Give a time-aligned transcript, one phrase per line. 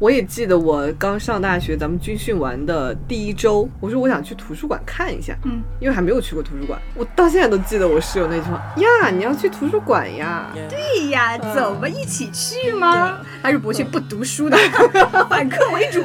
[0.00, 6.80] 我也记得我刚上大学，咱们军训完的第一周，我说我想去图书馆看一下，嗯，因为还没有去过图书馆。
[6.94, 10.46] 我到现在都记得我室友那句话呀，你要去图书馆呀。
[10.68, 13.18] 对呀，走吧，一起去吗？
[13.42, 14.56] 还是不去不读书的，
[15.28, 16.04] 反客为主。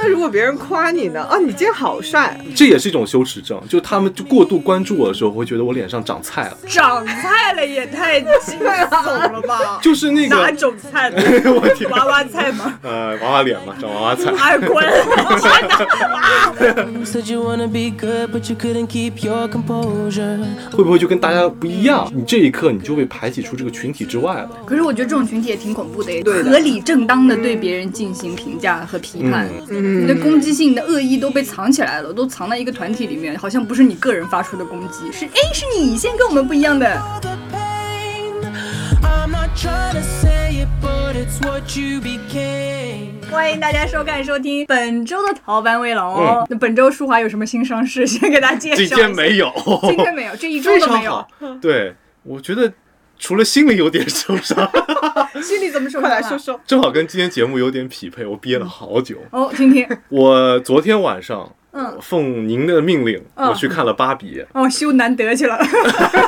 [0.00, 1.20] 那如果别人夸你呢？
[1.24, 8.62] 啊，你今天好帅，这也是一种羞耻症，就他们就过度关注我的时候，会觉得我脸上长菜了，长菜了也太惊悚
[9.32, 9.80] 了吧？
[9.82, 11.16] 就是那个哪，种菜呢？
[11.52, 12.78] 我天，娃娃菜吗？
[12.82, 14.30] 呃，娃娃脸嘛，长娃娃菜。
[14.38, 14.84] 哎， 滚！
[20.70, 22.08] 会不会就跟大家不一样？
[22.14, 24.50] 你这一刻你就被排挤出这个群体之外了。
[24.64, 37.02] 可是我觉得这种群体也挺恐怖的，对的合理正当的对别人进行评价和批判，嗯你的攻击性、你的恶意都被藏起来了，都藏在一个团体里面，好像不是你个人发出的攻击，是哎，是你先跟我们不一样的。
[43.30, 46.46] 欢迎大家收看收听本周的逃班威龙哦。
[46.48, 48.06] 那本周舒华有什么新上市？
[48.06, 48.96] 先给大家介绍一今。
[48.96, 49.52] 天没有，
[49.82, 51.26] 今天没有，这一周都没有。。
[51.60, 52.72] 对，我觉得
[53.18, 54.56] 除了心里有点受伤，
[55.42, 56.08] 心里怎么受伤了？
[56.08, 56.60] 快来说说。
[56.66, 59.16] 正好跟今天节目有点匹配，我憋了好久。
[59.30, 59.86] 哦，听听。
[60.08, 64.44] 我昨天晚上，嗯奉您的命令，嗯我去看了芭比。
[64.52, 65.58] 哦，羞难得去了。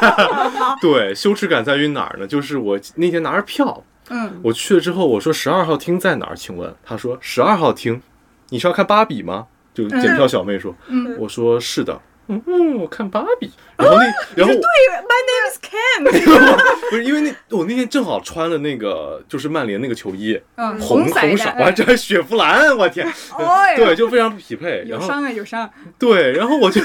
[0.82, 2.26] 对，羞耻感在于哪儿呢？
[2.26, 6.36] 就是我那天拿着票，嗯，我去了之后，我说十二号厅在哪儿？
[6.36, 8.02] 请问，他说十二号厅，
[8.48, 9.46] 你是要看芭比吗？
[9.72, 11.98] 就检票小妹说，嗯我说是的，
[12.46, 13.50] 嗯，我看芭比。
[13.76, 14.04] 然后那，
[14.36, 14.62] 然后对
[15.08, 16.80] ，My name is Ken。
[16.90, 23.06] 不是因为那我那天正好穿了那个就是曼联那个球衣，嗯，红的红色，我还这还雪佛兰，我天，
[23.38, 24.84] 哎对，就非常匹配。
[24.88, 25.70] 然后有伤啊，有伤。
[25.98, 26.80] 对，然后我就，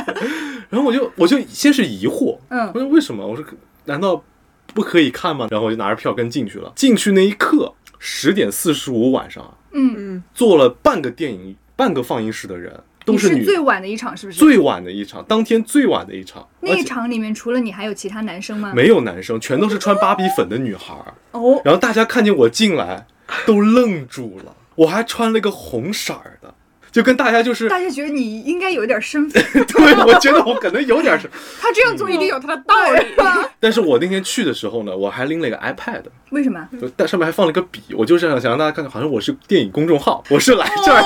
[0.70, 3.26] 然后我就我就先是疑惑，嗯我说为什么？
[3.26, 3.44] 我说
[3.84, 4.22] 难道
[4.72, 5.46] 不可以看吗？
[5.50, 6.72] 然后我就拿着票跟进去了。
[6.74, 12.72] 进去那一刻，十点四十五晚上，嗯，坐了半个电影半个放映室的人
[13.04, 14.38] 都你是女，最晚的一场是不是？
[14.38, 18.72] 最晚的一场，当天最晚的一场，那一场里面除了你还有其他男生吗？
[18.74, 21.14] 没有男生，全都是穿芭比粉的女孩儿。
[21.32, 23.06] 哦，然后大家看见我进来，
[23.46, 24.56] 都愣住了。
[24.76, 26.54] 我还穿了个红色儿的，
[26.94, 31.28] 就跟大家就是，大家觉得你应该有点身份， 对我觉得我可能有点是，
[31.60, 33.04] 他这样做一定有他的道理。
[33.58, 36.68] 但是我那天去的时候呢，我还拎了一个 iPad，为什么？
[36.80, 41.02] 就但上面还放了一个笔，我就是想想让大家看看，好像我是电影公众号，我是来这儿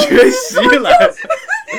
[0.00, 0.90] 学习来，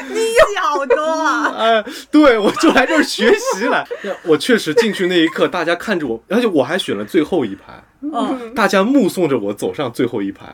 [0.09, 0.21] 你
[0.61, 1.53] 好多啊！
[1.57, 3.85] 哎，对我就来这儿学习来。
[4.23, 10.47] 我确实进去那一刻，大家看着我，而且我还选了最后一排，嗯，大家目送着我走上最后一排，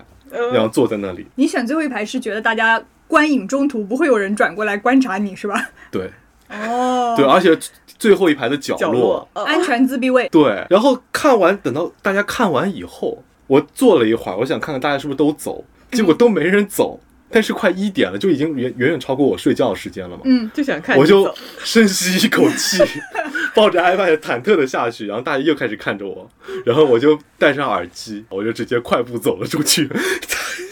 [0.54, 1.26] 然后坐在那里。
[1.36, 5.70] 你选最后一排是觉得大家观影中途不会有人转过来观察你是吧？
[5.90, 6.12] 对
[6.50, 7.58] 哦，对，而且
[7.98, 10.28] 最后一排的角角落，呃安全自闭位。
[10.30, 17.00] 对，然后看完，等到大家看完以后，我坐了一会儿，我想看看大家是不是都走，结果都没人走。
[17.30, 20.22] 但是快一点了，就已经远远远超过我睡觉的时间了嘛。
[20.26, 21.34] 嗯，就想看我就
[21.64, 22.82] 深吸一口气，
[23.54, 26.30] 抱着 iPad 忐忑的下去，然后大家又开始看着我，
[26.66, 29.90] 然后我就戴上耳机，我就直接快步走了出去。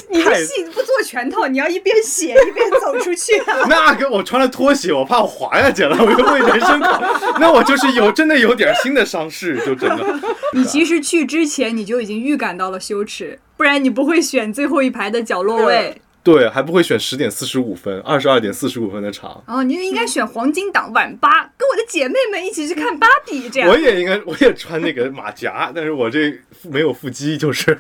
[0.09, 3.65] 你太的戏不做全套，你要一边写一边走出去啊！
[3.67, 7.01] 那个我穿了拖鞋，我怕我滑下去了，我就为人生考。
[7.37, 10.19] 那我就是有真的有点新的伤势，就真的。
[10.53, 16.01] 你其实去之前你就已经预感到了羞耻，不然你不会选最后一排的角落位。
[16.25, 19.43] 对，还不会选十点四十五分、二十二点四十五分的场。
[19.45, 27.79] 哦，你就应该选黄金档晚八，跟我的姐妹们一起去看芭比，这样我也应该，我也穿那个马甲，但是我这没有腹肌，就是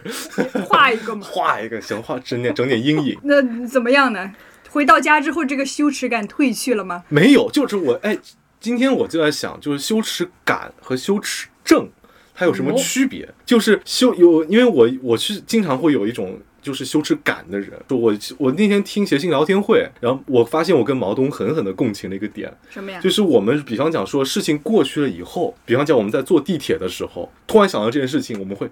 [0.69, 1.25] 画一个嘛。
[1.25, 3.17] 画一个，行画整点整点阴影。
[3.25, 4.31] 那怎么样呢？
[4.69, 7.03] 回到家之后，这个羞耻感褪去了吗？
[7.09, 8.15] 没有，就是我哎，
[8.59, 11.89] 今天我就在想，就是羞耻感和羞耻症
[12.35, 13.27] 它有什么区别？
[13.43, 16.39] 就是羞有，因为我我是经常会有一种。
[16.65, 22.99] 就是羞耻感的人，就我我那天听谐星聊天会，然后我发现我跟毛东狠狠的共情了一个点，什么呀？
[22.99, 28.67] 就是我们比方讲说事情过去了以后，比方讲我们在坐地铁的时候，突然想到这件事情，我们会，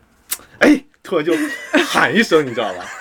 [0.58, 1.32] 哎，突然就
[1.86, 2.84] 喊一声，你知道吧？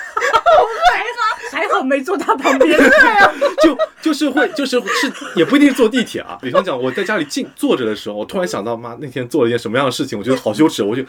[1.51, 2.79] 还好没坐他旁边。
[3.63, 6.39] 就就是会就是是也不一定是坐地铁啊。
[6.41, 11.03] 比方讲我在家里静坐着的时候，我突然想到妈那天做了一件什么样的事情，我觉得好羞耻，我就，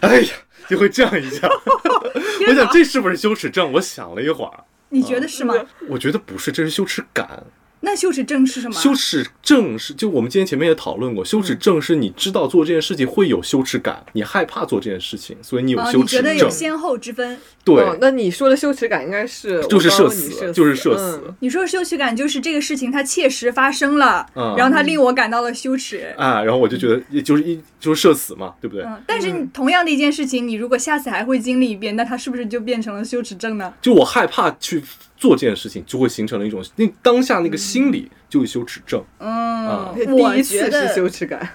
[0.00, 0.28] 哎呀，
[0.70, 1.48] 就会这样一下。
[2.48, 3.72] 我想这是不是羞耻症？
[3.72, 5.54] 我想了一会儿，你觉得是吗？
[5.88, 7.44] 我觉得不是，这是羞耻感。
[7.84, 8.74] 那羞耻症是什么？
[8.74, 16.50] 羞耻症是，就我们今天前面也讨论过，羞耻症是你知道做这件事情会有羞耻感，你害怕做这件事情，所以你有啊，羞耻症你觉得有。
[16.50, 17.38] 先后之分？
[17.64, 26.14] 对，哦那你说的羞耻感应该是就是社死就是社死嗯你说羞耻感就是这个事情它切实发生了，嗯然后它令我感到了羞耻。
[26.16, 28.84] 啊，然后我就觉得，也就是一就是社死嘛，对不对？
[28.84, 33.72] 嗯，但是你同样的一件事情，你如果下次还会经历一遍，那它是不是就变成了羞耻症呢？
[33.82, 34.82] 就我害怕去
[35.24, 39.02] 做这件事情，就会形成了一种那当下那个心理就会羞耻症。
[39.18, 41.48] 嗯，第我觉得是羞耻感，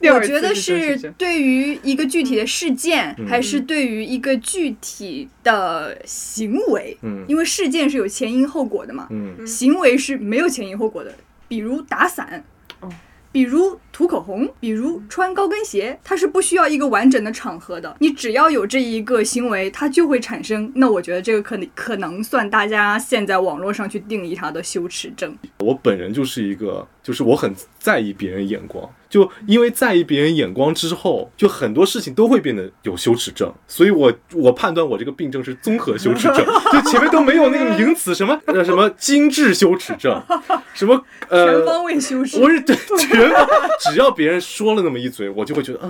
[0.00, 3.26] 我觉得是对于一个具体的事件，嗯。
[3.26, 7.24] 还是对于一个具体的行为，嗯。
[7.26, 9.44] 因为事件是有前因后果的嘛，嗯。
[9.44, 11.12] 行为是没有前因后果的，
[11.48, 12.44] 比如打伞。
[13.36, 17.94] 比如涂口红，比如穿高跟鞋，它是不需要一个完整的场合的。
[18.00, 20.72] 你只要有这一个行为，它就会产生。
[20.74, 25.36] 那我觉得这个可能可能算大家现在网络上去定义它的羞耻症。
[25.58, 40.22] 我本人就是一个，就是我很在意别人眼光，就因为在意别人眼光之后，就很多事情都会变得有羞耻症，所以我我判断我这个病症是综合羞耻症， 就前面都没有那个名词，什么呃什么精致羞耻症，
[40.74, 43.48] 什么呃全方位羞耻，我是对全方，
[43.80, 45.88] 只要别人说了那么一嘴，我就会觉得啊，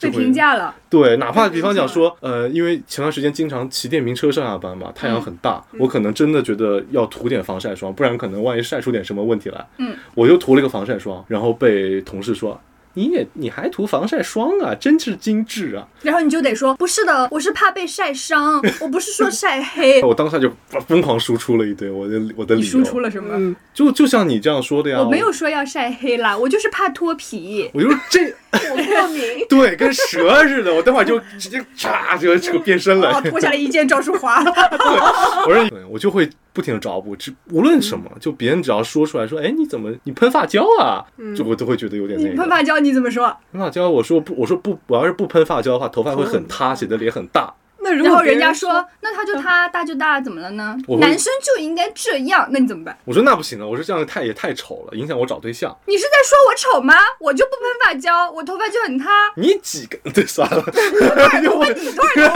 [0.00, 0.74] 被评价了。
[0.90, 5.78] 对，哪怕比方讲说，呃，因为前段时间经常骑电瓶车上下班嘛，太阳很大，嗯。
[5.78, 12.47] 我可能真的觉得要涂点防晒霜，不然可能万一晒出点什么问题来，嗯，我就涂了一个防晒霜，然后被同事说。
[12.94, 15.86] 你也你还涂防晒霜啊，真是精致啊！
[16.02, 20.02] 然后你就得说不是的，我是怕被晒伤， 我不是说晒黑。
[20.04, 20.50] 我当下就
[20.88, 23.34] 疯狂输出了一堆我的我的理由，你输出了什么？
[23.36, 27.70] 嗯，就就像你这样说的呀，我没有说要晒黑啦，我就是怕脱皮。
[27.72, 29.46] 我就是这我过敏。
[29.48, 33.22] 对，跟蛇似的，我等会儿就直接嚓就扯变身了哦，。
[33.30, 34.42] 脱下来一件赵淑华。
[35.46, 41.04] 我说，对我就会不停的找补，只无论什么，就别人只要说出来说，哎，你怎么你喷发胶啊？
[41.36, 42.42] 就我都会觉得有点那你个。
[42.42, 43.26] 喷发胶你怎么说？
[43.52, 47.52] 喷发胶，我说不，我说不，我要是不喷发胶的话，头发会很塌，显得脸很大。
[47.88, 52.94] 那如然后果人人家说，那他就他大就大，怎么了呢男生就应该这样，那你怎么办？
[53.06, 55.74] 我说那不行了，我说这样太也太丑了，影响我找对象。
[55.86, 56.94] 你是在说我丑吗？
[57.18, 59.08] 我就不喷发胶，我头发就很塌。
[59.36, 59.96] 你几个？
[60.12, 60.62] 对，算了。
[60.66, 62.34] 我你多少头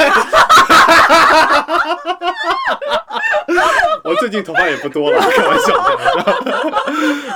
[3.53, 4.03] 发？
[4.11, 6.53] 我最近头发也不多了，开玩笑，开玩笑。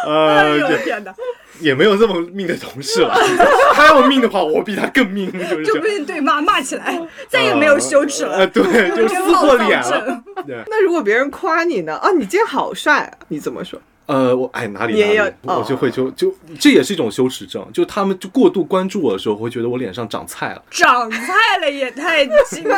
[0.07, 1.12] 哎呃，我的天哪！
[1.61, 3.14] 也没有这么命的同事了。
[3.75, 5.31] 他要命的话，我比他更命，
[5.64, 8.47] 就被对骂骂起来，再也没有羞耻呃，了。
[8.47, 8.62] 对，
[8.97, 10.23] 就撕破脸了。
[10.47, 11.97] 对，那如果别人夸你呢？
[11.97, 13.81] 啊，你今天好帅啊，你怎么说？
[14.06, 22.69] 呃，我哎哪里哪里也有，我就会就就这也是一种羞耻症，就他们就过度关注我的时候，我会觉得我脸上长菜了，长菜了也太惊悚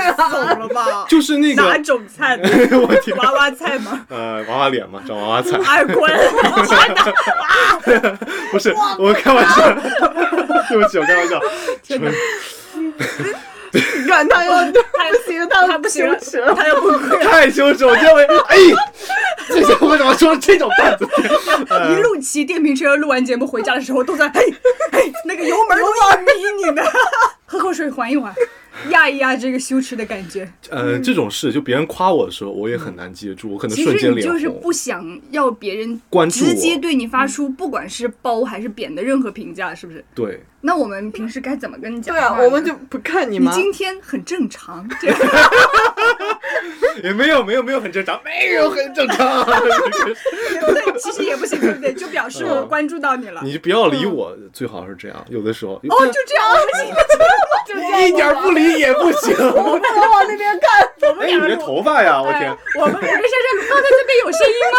[0.59, 1.05] 了吧？
[1.11, 2.49] 就是那个哪，种菜呢？
[2.81, 4.07] 我天，娃娃菜吗？
[4.09, 6.11] 呃，娃娃脸嘛，长娃娃菜，哎，滚！
[8.51, 9.75] 不是，我开玩笑，
[10.69, 11.41] 对不起，我开玩笑，
[11.83, 12.01] 纯
[13.73, 17.31] 你看他又他不行，他他不行了羞耻了，他要崩溃了。
[17.31, 18.57] 太羞耻，我就会哎，
[19.49, 21.07] 这下我怎么说这种段子？
[21.93, 24.43] 一路骑电瓶车，录完节目回家的时候都在哎
[24.93, 26.25] 哎，那个油门都要逼
[26.65, 26.83] 你呢，
[27.47, 28.35] 喝口水缓一缓，
[28.91, 30.51] 压一压这个羞耻的感觉。
[30.71, 34.49] 呃，这种事就别人夸我的时候，我也很难接住，我可能其瞬间脸实你就是。
[34.59, 40.05] 不想要别人关注直接对你发出不管是褒还是贬的任何评价，是不是？
[40.15, 43.53] 对，那我们平时该怎么跟你讲对啊，话我们就不看你你吗？
[43.55, 45.19] 今天很正常，这样
[47.05, 49.45] 也没有没有没有很正常，没有很正常。
[49.47, 51.93] 对， 其实也不行，对不对？
[51.95, 53.41] 就表示我关注到你了。
[53.45, 55.25] 你就不要理我，最好是这样。
[55.29, 56.95] 有的时候，哦，就这样，我们
[57.67, 59.35] 就这样一点不理也不行。
[59.39, 64.79] 我们往那边看，怎么感觉头发呀，我天，我们我跟珊珊刚才那边有声音吗？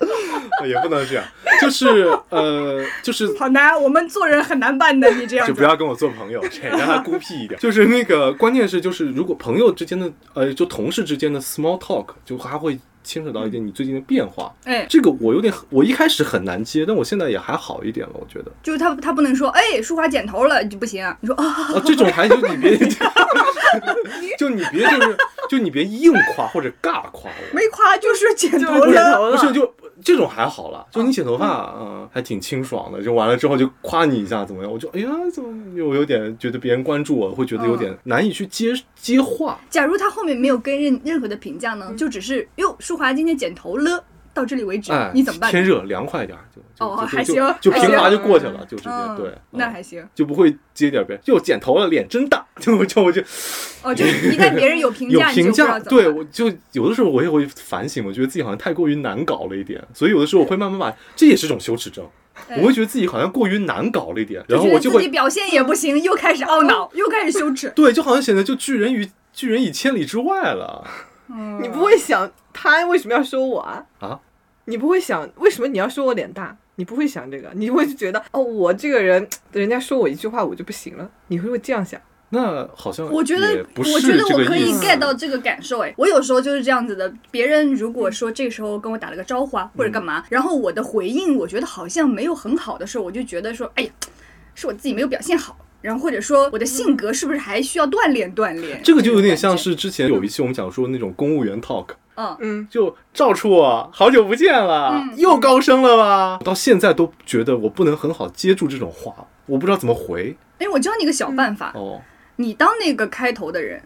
[0.66, 1.24] 也不能这样。
[1.60, 5.46] 就是呃，就是好难，我们做人很难办的，你这样。
[5.46, 7.58] 就不要跟我做朋友，这让他孤僻一点。
[7.60, 14.52] 就是那个关键是，就是如果朋友之间的呃，就同事之间的 small talk，就还会牵扯到一点你最近的变化。
[14.64, 18.50] 哎，这个我有点，我一开始很难接，但我现在也还好一点了，我觉得。
[18.62, 21.04] 就是他他不能说，哎，淑华剪头了就不行。
[21.20, 22.78] 你说啊，啊，这种还就你别，
[24.38, 25.16] 就你别就是
[25.50, 27.52] 就你别硬夸或者尬夸我。
[27.52, 28.68] 没夸就是剪了。
[28.68, 33.02] 头了，不是，就这种还好了，就你剪头发，嗯，还挺清爽的。
[33.02, 34.70] 就完了之后就夸你一下怎么样？
[34.72, 39.58] 我就哎呀，怎么又有点觉得别人关注我，会觉得有点难以去接接话。
[39.68, 45.50] 假如他后面没有跟任任何的评价呢，就只是哟，淑华今天剪头了，到这里为止，哎，你怎么办？
[45.50, 50.06] 天热凉快点儿，就就哦就就还行就平滑就过去了，就直接嗯，对，嗯那还行。
[50.14, 53.20] 就不会接点别人，又剪头了，脸真大， 就就我就
[53.82, 62.04] 哦，就是一旦别人有评价，你就评价，对我就有的时候我也会反省，我觉得自己好像太过于难搞了一点，所以有的时候我会慢慢把，这也是种羞耻症，
[62.56, 67.70] 我会觉得自己好像过于难搞了一点，然后我就会表现也不行，又开始懊恼，又开始羞耻。
[67.74, 70.86] 对，就好像显得就拒人于拒人以千里之外了
[71.60, 73.86] 你不会想他为什么要说我啊？
[74.00, 74.20] 啊！
[74.66, 76.56] 你不会想为什么你要说我脸大？
[76.76, 82.00] 你不会想这个，你会觉得哦，我这个人，人家说我一句话我就不行了，你会不会这样想？
[82.32, 85.80] 那好像我觉得我觉得我可以 get 到这个感受。
[85.80, 87.12] 哎，我有时候就是这样子的。
[87.30, 93.90] 别人如果说这时候跟我打了个招呼啊，或者干嗯嘛，然后我的回应我觉得好像没有很好的时候，我就觉得说，哎呀，
[94.54, 95.56] 是我自己没有表现好。
[95.80, 98.80] 然后或者说我的性格是不是还需要锻炼锻炼？
[98.82, 102.36] 这个就有点像是之前有一期我们讲说那种公务员 talk，嗯。
[102.40, 106.38] 嗯，就赵处啊，好久不见了，嗯又高升了吧？
[106.44, 112.02] 到现在都觉得我不能很好接住这种话，我不知道怎么回哎，我教你个小办法，哦。
[112.36, 113.82] 你当那个开头的人，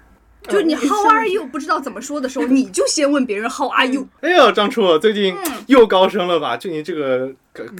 [0.48, 4.06] 就你嗯 How are you 不知道怎么说的时候，你就先问别人 How are you。
[4.20, 6.56] 哎呀，张处最近嗯又高升了吧？
[6.56, 7.32] 就你这个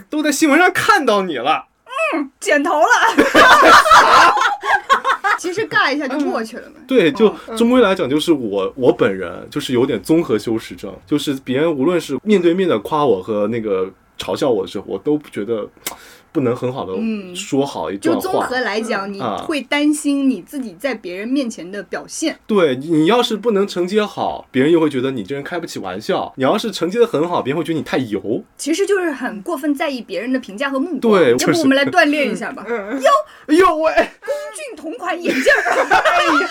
[0.09, 1.67] 都在新闻上看到你了。
[2.41, 2.87] 剪头了。
[5.39, 6.77] 其实尬一下就过去了嘛。
[6.87, 15.69] 对，就嗯终归来讲，就是我我本人就是有点综合羞耻症，就是别人无论是面对面的夸我和那个嘲笑我的时候，我都觉得
[16.35, 18.21] 不能很好的嗯说好一段话。
[18.21, 22.37] 就综合来讲，你啊会担心你自己在别人面前的表现。
[22.45, 28.43] 对你你要是不能承接好，别人又会觉得你这人开不起玩笑；你要是承接的很好，别人会觉得你太油。
[28.57, 31.15] 其实就是很过分在意别人的评价和目光。
[31.15, 32.65] 要对就是不我们来锻炼一下吧。
[32.69, 33.01] 嗯
[33.47, 33.93] 哎呦喂！
[34.55, 36.49] 俊同款眼镜儿，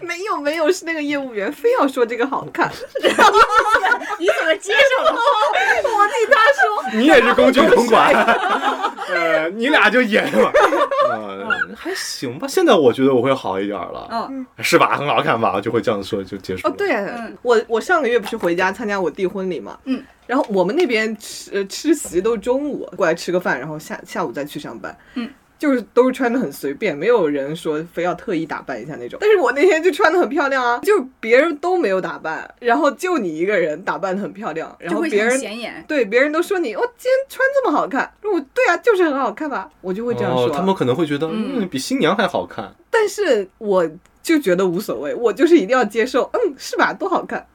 [0.00, 3.14] 没有没有，是那个业务员非要说这个好看， 你怎
[4.46, 5.12] 么接受了？
[5.12, 6.40] 我替他
[6.90, 8.14] 说，你也是龚俊同管，
[9.14, 10.52] 呃，你俩就演吧。
[11.10, 12.46] 呃， 还行吧。
[12.48, 14.96] 现在我觉得我会好一点了，嗯，是吧？
[14.96, 15.60] 很好看吧？
[15.60, 25.28] 就会这样说就结束了。，哦对，嗯我我上个月不是回家参加我弟婚礼嘛，嗯，然后我们那边吃呃吃席都是中午过来吃个饭，然后下下午再去上班，嗯。
[25.62, 29.16] 就是都是穿的很随便，没有人说非要特意打扮一下那种。
[29.20, 35.84] 但是我那天就穿的很漂亮啊，就是别人都没有打扮，然后就你一个人打扮的很漂亮，然后别人显眼。
[35.86, 40.46] 对别人都说你，哦，今天穿这么好看，我对啊，就是很好看吧，我就会这样说。
[40.46, 42.74] 哦，他们可能会觉得，嗯嗯，比新娘还好看。
[42.90, 43.88] 但是我
[44.20, 46.92] 就觉得无所谓，我就是一定要接受，嗯，是吧？
[46.92, 47.46] 多好看。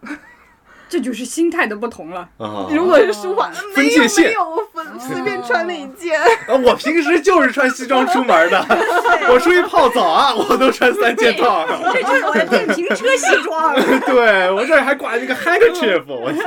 [0.89, 2.21] 这就是心态的不同了。
[2.37, 6.19] 啊，如果是书法，分没有没有，我分随便穿了一件。
[6.21, 8.65] 啊，我平时就是穿西装出门的，
[9.29, 11.65] 我出去泡澡啊，我都穿三件套。
[11.93, 13.75] 这就是我的电瓶车西装。
[14.07, 16.45] 对我这儿还挂一个 handkerchief，我天，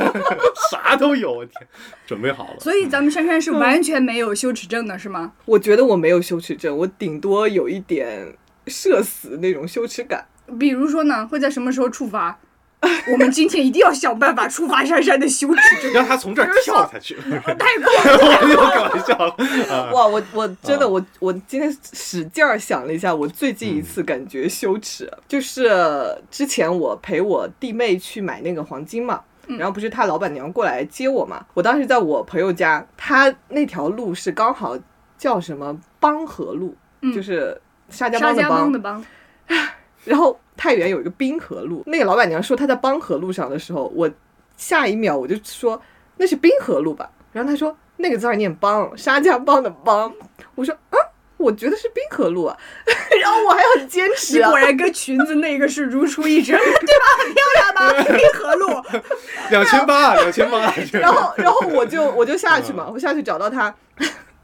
[0.70, 1.66] 啥都有，我天，
[2.06, 2.60] 准备好了。
[2.60, 5.32] 所以咱们珊珊是完全没有羞耻症的，是吗？
[5.46, 8.34] 我觉得我没有羞耻症，我顶多有一点
[8.66, 10.26] 社死那种羞耻感。
[10.58, 12.38] 比如说呢，会在什么时候触发？
[13.12, 15.92] 我们今天一定要想办法触发珊珊的羞耻症。
[15.92, 19.34] 让他从这儿跳下去，太过了， 我又开玩笑了。
[19.74, 25.70] 啊哇，我我真的啊我我今天使劲儿想了一下，我最近一次感觉羞耻，就是
[26.30, 29.20] 之前我陪我弟妹去买那个黄金嘛。
[29.58, 31.44] 然后不是他老板娘过来接我嘛？
[31.52, 34.78] 我当时在我朋友家，他那条路是刚好
[35.18, 37.60] 叫什么邦河路，嗯就是
[37.90, 38.36] 沙家浜
[38.72, 39.04] 的邦浜
[40.04, 44.10] 然后太原有一个滨河路，那个老板娘说她在邦河路上的时候，我
[44.56, 45.80] 下一秒我就说
[46.18, 50.12] 那是滨河路吧，然后她说那个字儿念邦，沙家浜的邦，
[50.54, 50.98] 我说啊，
[51.36, 52.56] 我觉得是滨河路啊，
[53.20, 57.04] 然后我还很坚持啊果，然跟裙子那个是如出一辙， 对吧？
[57.18, 58.16] 很漂亮吧？
[58.16, 58.68] 滨河路，
[59.50, 60.72] 两千八，两千八。
[60.92, 63.74] 然后然后我就我就下去嘛，我下去找到他。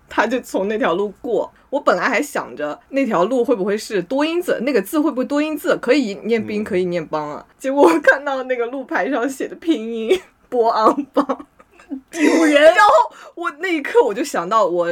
[0.08, 7.46] 他就从那条路过，我本来还想着那条路会不会是多音字，那个字会不会多音字，可以念宾，嗯可以念邦啊？
[7.58, 11.46] 结果我看到那个路牌上写的拼音波昂邦，
[12.10, 12.62] 丢人。
[12.62, 12.92] 然后
[13.34, 14.88] 我那一刻我就想到我。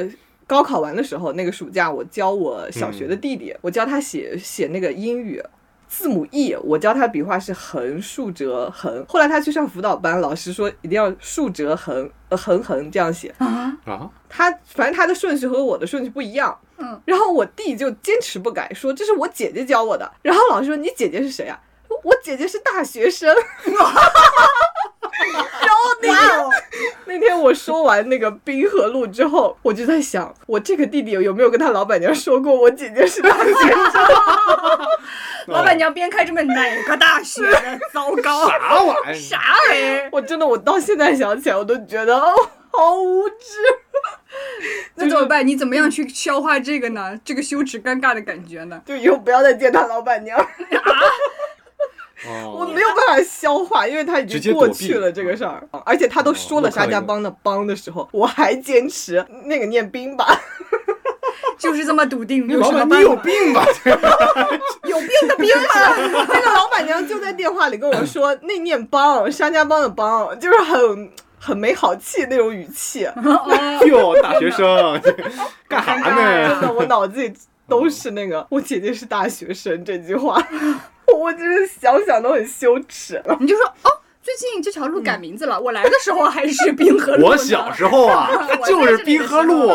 [0.48, 5.42] 高考完的时候，那个暑假我教我小学的弟弟，我教他写写那个英语
[5.88, 9.04] 字母 E，我教他笔画是横、竖、折、横。
[9.08, 13.34] 后来他去上辅导班，老师说一定要竖、折、横、呃横横这样写。
[13.38, 16.58] 啊，啊，他反正他的顺序和我的顺序不一样。
[16.78, 20.12] 嗯，然后我弟就坚持不改，说这是我姐姐教我的。
[20.22, 21.58] 然后老师说你姐姐是谁啊？
[22.02, 23.34] 我姐姐是大学生。
[26.00, 26.50] 然后
[27.06, 34.02] 那天我说完那个滨河路之后，我就在想，我这个弟弟有没有跟他老板娘说过我姐姐是大学生？
[35.48, 37.78] 老板娘边开这么哪个大学的？
[37.92, 39.14] 糟糕，啥玩意儿？
[39.14, 40.08] 啥玩意儿？
[40.10, 42.34] 我真的，我到现在想起来，我都觉得哦，
[42.72, 43.36] 好无知。
[44.96, 45.46] 那怎么办？
[45.46, 47.18] 你怎么样去消化这个呢？
[47.24, 48.82] 这个羞耻尴尬的感觉呢？
[48.84, 50.36] 就以后不要再见他老板娘，
[52.24, 60.26] 哦，我没有办法消化，因为他已经过去了这个事儿，而且他都说了沙家浜的帮的时候，我还坚持那个念兵吧。
[61.58, 62.98] 就是这么笃定，有老板，什么办法？
[62.98, 63.64] 你有病吧？
[64.84, 66.26] 有病的病吗？
[66.28, 73.08] 那个老板娘就在电话里跟我说，那念帮沙家浜的帮，就是很很没好气那种语气。
[73.88, 75.00] 哟，大学生
[75.66, 76.60] 干啥呢真呢？
[76.60, 77.32] 的，我脑子里
[77.66, 80.38] 都是那个“我姐姐是大学生”这句话，
[81.18, 83.22] 我真是想想都很羞耻。
[83.40, 83.90] 你就说哦，
[84.22, 87.26] 最近这条路改名字了，我来的时候还是滨河路。
[87.26, 89.68] 我小时候啊， 它就是滨河路。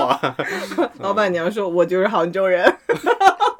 [0.99, 2.71] 老板娘说：“我就是杭州人。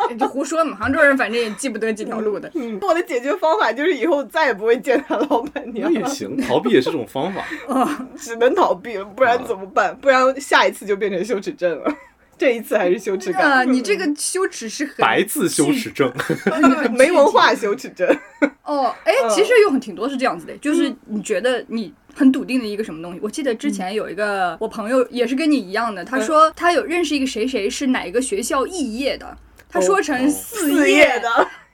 [0.09, 2.51] 你就胡说嘛，杭州人反正也记不得几条路的。
[2.55, 7.41] 嗯我的解决方法就是以后再也不会见他老板娘那，也行，逃避也是种方法。
[7.69, 9.95] 啊只能逃避了，不然怎么办？
[10.01, 11.95] 不然下一次就变成羞耻症了。
[12.41, 16.11] 这一次还是羞耻啊，感，你这个羞耻是很白字羞耻症，
[16.97, 18.07] 没文化羞耻症。
[18.65, 19.29] 哦，哎，嗯。
[19.29, 23.19] 其实有很挺多是这样子的，就是你觉得你很笃定的一个什么东西。
[23.21, 29.37] 我记得之前有一个我朋友也是跟你一样的，他说他有认识一个谁谁是哪一个学校肄业的，
[29.69, 31.29] 他说成四四业叶的，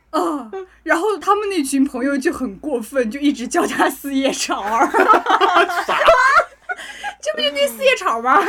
[0.09, 0.51] 啊，
[0.83, 4.85] 然后他们那群朋友就很过分，就一直叫他四叶草儿。
[7.27, 8.39] 这不就那四叶草吗？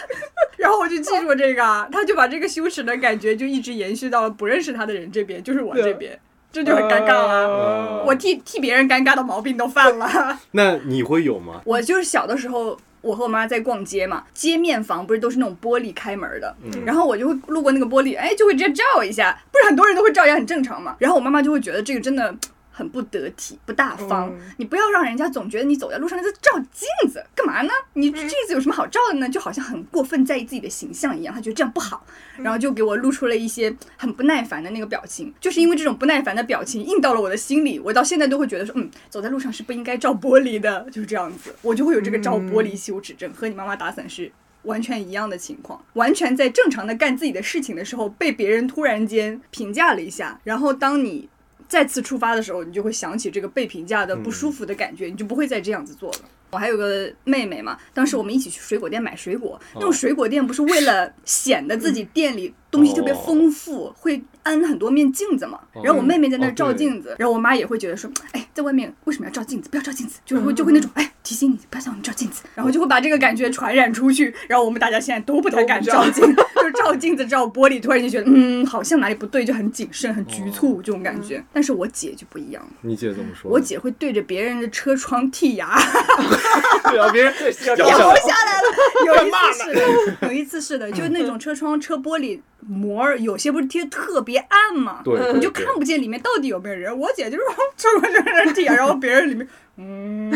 [0.56, 6.18] 然后我就记住这个，他就把这个羞耻的感觉就一直延续到了不认识他的人这边，就是我这边，
[6.50, 7.46] 这就很尴尬了。
[7.48, 10.38] 哦我替替别人尴尬的毛病都犯了。
[10.52, 11.60] 那你会有吗？
[11.64, 16.54] 我就是小的时候，我和我妈在逛街嘛，街面房不是都是那种玻璃开门的，
[16.86, 20.96] 然后我就会路过那个玻璃，哎，就会直接照一下，不是很多人都会照一下，很正常嘛。
[20.98, 22.34] 然后我妈妈就会觉得这个真的。
[22.72, 24.28] 很不得体，不大方。
[24.30, 27.70] 嗯你不要让人家总觉得你走在路上在照镜子，干嘛呢？
[27.92, 29.28] 你镜子有什么好照的呢？
[29.28, 32.04] 就好像很过分在意自己的形象一样，他觉得这样不好，
[32.36, 35.32] 然后就给我露出了一些很不耐烦的那个表情。
[35.40, 44.32] 就是因为这种不耐烦的表情印到了我的心里，我到现在都会觉得说，嗯，走在路上是不应该照玻璃的，就是这样子，我就会有这个照玻璃羞耻症，和你妈妈打伞是。
[44.64, 51.28] 完全一样的情况，完全在正常的干自己的事情的时候，被别人突然间评价了一下，然后当你
[51.72, 56.18] 再次出发的时候，你就会想起这个被评价的不舒服的感觉，你就不会再这样子做了。
[56.50, 65.60] 我还有个妹妹嘛，当时我们一起去水果店买水果，那种水果店不是为了显得自己店里东西特别丰富，会安很多面镜子嘛。
[65.84, 69.68] 然后我妹妹在那儿照镜子，然后我妈也会觉得说，哎，在外面为什么要照镜子？
[69.68, 76.24] 不要照镜子，就是会就会那种哎提醒你不要在我们照镜子，然后就会把这个感觉传染出去，然后我们大家现在都不太敢照镜，
[76.56, 81.44] 就是照镜子照玻璃，突然就觉得嗯好像哪里不对，就很谨慎很局促这种感觉。
[81.52, 83.50] 但是我姐就不一样了，你姐怎么说？
[83.50, 85.76] 我姐会对着别人的车窗剔牙。
[86.90, 87.32] 对啊，别人
[87.66, 88.72] 摇摇下来下来了。
[89.06, 96.96] 有一次是的， 有一次是的，就是那种车窗、车玻璃膜，有些不是贴特别暗嘛，对对你就看不见里面到底有没有人。
[96.98, 97.42] 我姐就是
[97.76, 100.30] 车窗就是人贴，然后别人里面，嗯，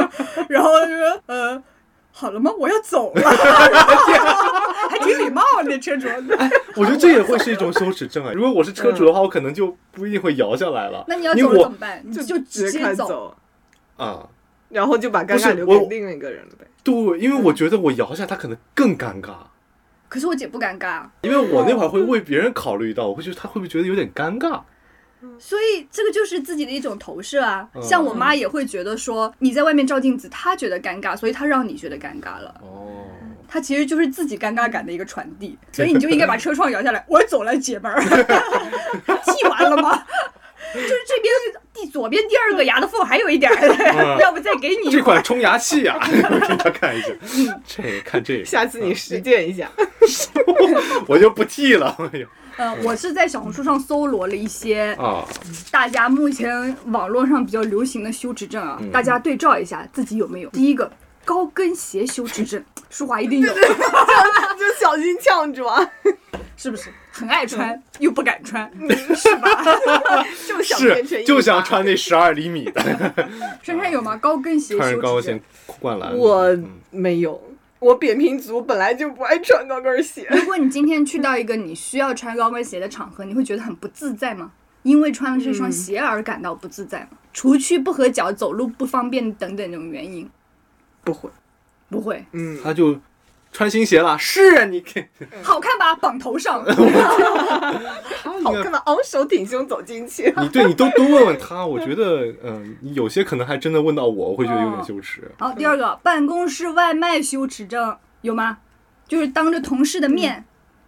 [0.48, 1.62] 然后就说呃。
[2.18, 2.50] 好了吗？
[2.58, 3.20] 我要走了，
[4.88, 6.08] 还挺礼貌那车主。
[6.74, 8.32] 我觉得这也会是一种羞耻症啊。
[8.32, 11.04] 如果我是车主的话，我可能就不一定会摇下来了。
[11.08, 12.00] 那你要走了怎么办？
[12.02, 13.36] 你就直直接走。
[13.98, 14.26] 啊，
[14.70, 16.66] 然后就把尴尬留给另一个人了呗。
[16.82, 19.34] 对，因为我觉得我摇下他可能更尴尬，
[20.08, 24.60] 可是我姐不尴尬，因为我那会儿会为别人考虑到，我会觉得她会不会觉得有点尴尬？
[25.38, 27.68] 所以这个就是自己的一种投射啊。
[27.74, 32.54] 嗯像我妈也会觉得说你在外面照镜子，她觉得尴尬，所以她让你觉得尴尬了。
[32.62, 33.06] 哦，
[33.48, 38.00] 它其实就是自己尴尬感的一个传递，所以你就应该把车窗摇下来，我走了，姐们儿，
[39.24, 40.02] 记完了吗？
[40.74, 41.32] 就是这边
[41.72, 47.08] 第左边第二个牙的缝还有一点儿，嗯 要不再给你这款冲牙器啊，给大家看一下，
[47.66, 49.70] 这个看这个，下次你实践一下。
[51.06, 51.96] 我就不剃了。
[52.12, 52.26] 哎呦
[52.56, 55.22] 呃，我是在小红书上搜罗了一些啊，
[55.70, 60.48] 大家目前网络上比较流行的羞耻症啊，嗯大家对照一下自己有没有。
[60.50, 60.90] 第一个，
[61.24, 63.60] 高跟鞋羞耻症， 舒华一定有，就
[64.80, 65.86] 小心呛住啊！
[66.56, 66.90] 是不是？
[67.12, 68.70] 很爱穿又不敢穿，
[69.14, 69.48] 是吧？
[70.46, 72.80] 就想变成是就想把穿那十二厘米的，
[73.62, 74.16] 珊珊有吗？
[74.16, 75.42] 高跟鞋 穿羞耻症着高跟鞋。
[75.80, 76.16] 灌篮。
[76.16, 77.40] 我嗯没有，
[77.78, 80.26] 我扁平足本来就不爱穿高跟鞋。
[80.30, 84.50] 如果你今天去到一个你需要穿高跟鞋的场合，你会觉得很不自在吗？
[84.82, 87.18] 因为穿了这双鞋而感到不自在吗？
[87.32, 90.30] 除去不合脚、走路不方便等等这种原因，
[91.02, 91.28] 不会，
[91.90, 92.96] 不会，嗯，他就
[93.52, 94.18] 穿新鞋了。
[94.18, 95.08] 是啊，你看，
[95.42, 95.94] 好看吧？
[95.94, 96.64] 绑头上。
[98.44, 98.82] 好看吧？
[98.86, 105.30] 昂首挺胸走进去，你对你都多问问他，我觉得，嗯，你有些可能还真的问到我，我会觉得有点羞耻。
[105.38, 108.58] 好，第二个，办公室外卖羞耻症有吗？
[109.08, 110.44] 就是当着同事的面，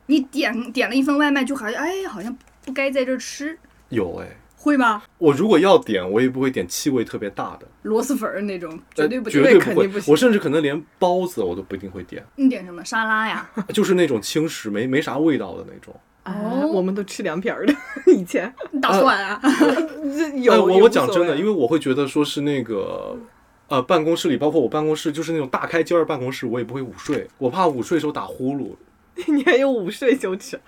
[0.07, 4.27] 你点点了一份外卖，就好像哎，好像不该在这儿吃，有哎，
[4.61, 5.03] 会吗？
[5.19, 9.43] 我如果要点，我也不会点气味特别大的，螺蛳粉儿那种，绝对不呃绝。
[9.43, 9.65] 对不会。
[9.65, 13.49] 肯定不行我甚至可能连包子我都不一定会点，你点什么沙拉呀？
[13.73, 15.95] 就是那种轻食，没没啥味道的那种。
[16.25, 17.75] 哦，我们都吃凉皮儿的，
[18.13, 19.41] 以前大蒜啊？
[20.17, 23.17] 这 有哎，我我讲真的，因为我会觉得说是那个。
[23.69, 28.71] 呃，办公室里，包括我办公室，就是那种大开间儿办公室，我也不会午睡，我怕午睡的时候打呼噜。
[29.31, 30.59] 你还有午睡羞耻，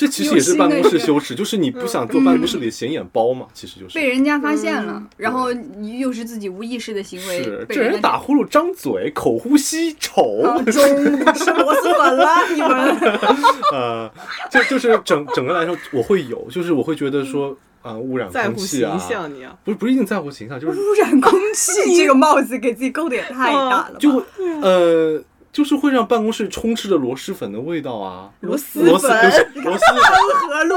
[0.00, 3.94] 这其实也是办公室羞耻，就是你不想做办公室里的显眼包嘛，其实就是。
[3.94, 12.96] 被人家发现了，然后你又是自己无意识的行为，是，这人被人打呼噜、张嘴、口呼吸、 丑，啊中午吃螺蛳粉了，你们
[13.74, 14.10] 呃，
[14.50, 23.96] 就就是整整个来说，我会有，就是我会觉得说啊、污染空气啊形，象你啊，不是不是一定在乎形象，就是污染空气 这个帽子给自己勾的也太大了吧？
[23.98, 24.24] 就
[24.62, 30.02] 呃，就是会让办公室充斥着螺蛳粉的味道啊，螺蛳螺蛳粉 螺蛳粉。
[30.02, 30.76] 安和路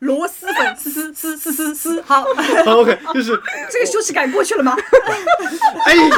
[0.00, 2.22] 螺蛳粉，嘶嘶嘶嘶嘶嘶，好，
[2.64, 3.32] 好 OK，就是
[3.70, 4.76] 这个羞耻感过去了吗？
[5.86, 6.08] 哎呀，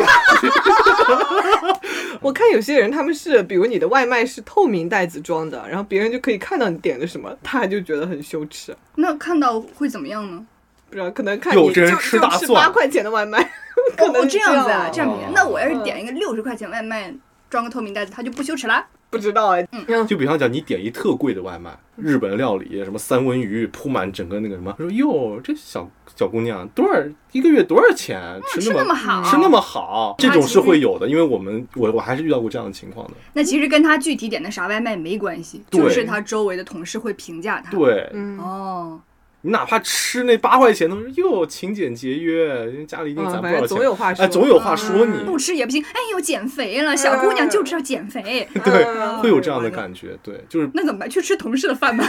[2.20, 8.76] 我看有些人他们是，比如你的外卖是透明袋子装的，然后别人就可以看到你点的什么，他就觉得很羞耻。
[8.96, 10.44] 那看到会怎么样呢？
[10.90, 13.48] 不知道，可能看有些人吃吃大蒜八块钱的外卖，
[13.96, 17.14] 可能这样子啊，这样比哦那我要是点一个六十块钱外卖，
[17.50, 18.86] 装个透明袋子，他就不羞耻啦？
[19.10, 19.66] 不知道哎。
[19.72, 28.38] 嗯，就比方讲，你点一特贵的外卖，日本料理，什么三文鱼铺满整个那个什么，他说哟，这小小姑娘多少一个月多少钱？
[28.52, 33.14] 吃吃那那么好吃那么好，这种是会有的，因为我们我我还是遇到过这样的情况的。
[33.32, 39.00] 那其实跟他具体点的啥外卖没关系，就是他周围的同事会评价他。，对嗯哦，
[39.48, 45.82] 你哪怕吃那八块钱的，哟，勤俭节约，人家家里一定攒不少钱，总有话说哎，总有话说你，不吃也不行。
[45.82, 48.46] 哎呦，减肥了，小姑娘就知道减肥。
[48.62, 51.08] 对，嗯会有这样的感觉，对，就是那怎么办？
[51.08, 52.04] 去吃同事的饭吧。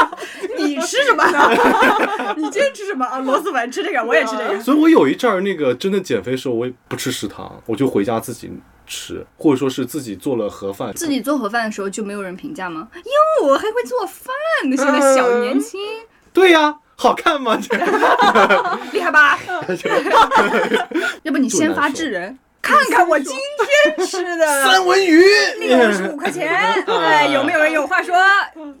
[0.56, 1.22] 你吃什么？
[2.38, 3.18] 你今天吃什么啊？
[3.18, 4.58] 螺蛳粉，吃这个，我也吃这个。
[4.58, 8.50] 所以我有一阵儿那个真的减肥的时候，我也不吃食堂，我就回家自己
[8.86, 10.90] 吃，或者说是自己做了盒饭。
[10.94, 12.88] 自己做盒饭的时候就没有人评价吗？
[12.94, 14.34] 哟，我还会做饭
[14.70, 15.78] 呢，现在小年轻，
[16.38, 17.58] 对呀，好看吗？
[17.60, 17.76] 这
[18.92, 19.36] 厉害吧？
[21.24, 23.36] 要不你先发制人，看看我今
[23.96, 25.20] 天吃的 三文鱼，
[25.58, 26.48] 六十五块钱，
[26.86, 28.16] 哎，有没有人有话说？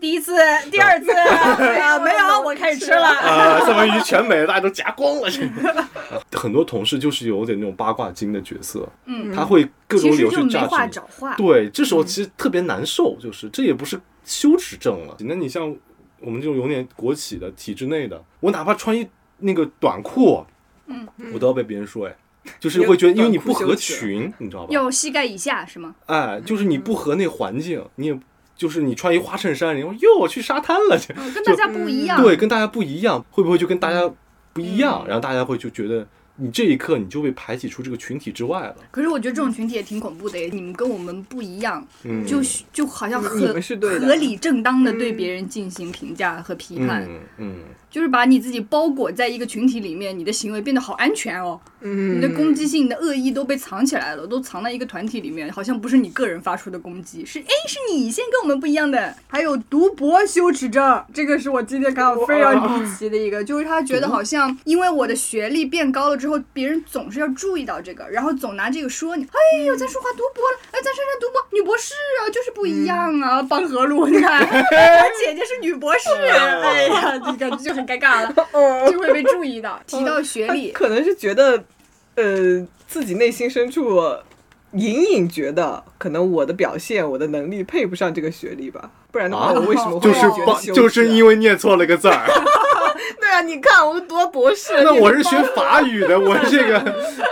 [0.00, 0.36] 第一次、
[0.70, 3.08] 第二次啊，没有，我开始吃了。
[3.08, 5.28] 啊，三文鱼全没了，大家都夹光了。
[5.28, 11.34] 这很多同事就是有点那种八卦精的角色，嗯，他会各种理由去就没话找话。
[11.34, 15.16] 对，这时候其实特别难受，就是这也不是羞耻症了。
[15.18, 15.74] 那你像
[16.20, 19.06] 我们这种有点国企的、体制内的，我哪怕穿一
[19.38, 20.44] 那个短裤，
[20.86, 22.16] 嗯，我都要被别人说，哎，
[22.58, 24.68] 就是会觉得因为你不合群，你知道吧？
[24.70, 25.94] 要膝盖以下是吗？
[26.06, 28.20] 哎，就是你不合那环境，你也
[28.56, 32.20] 就是你穿一花衬衫，然后哟我去沙滩了，去嗯，跟大家不一样。
[32.20, 34.10] 对，跟大家不一样，会不会就跟大家
[34.52, 35.02] 不一样？
[35.04, 36.06] 嗯然后大家会就觉得
[36.40, 38.76] 你这一刻你就被排挤出这个群体之外了。
[38.90, 42.40] 可是我觉得这种群体也挺恐怖的耶，你们跟我们不一样，嗯，就
[42.72, 43.52] 就好像你合
[43.98, 47.56] 合理正当的对别人进行评价和批判，嗯嗯，
[47.90, 59.14] 就是把你自己包裹在一个群体里面，你的行为变得好安全哦，嗯，你的攻击性、你的恶意都被藏起来了，都藏在一个团体里面，好像不是你个人发出的攻击，是哎是你先跟我们不一样的。
[59.26, 74.46] 还有读博羞耻症，这个是我今天看到非常离奇的一个，就是他觉得好像因为我的学历变高了之后，别人总是要注意到这个，然后总拿这个说你，哎呦咱说话读博了，哎咱珊珊读博女博士啊，就是不一样啊，帮河路你看，我
[75.24, 78.34] 姐姐是女博士， 哎呀，这感觉就很尴尬了，
[78.90, 79.80] 就会被注意到。
[79.86, 81.62] 提到学历，可能是觉得，
[82.16, 84.00] 呃，自己内心深处
[84.72, 88.90] 隐隐觉得，可能我的表现、我的能力配不上这个学历吧。
[89.10, 92.26] 不然的话，啊我为什么会羞就是因为念错了个字儿。
[93.20, 96.78] 对啊，你看我读博士，那我是学法语的，我这个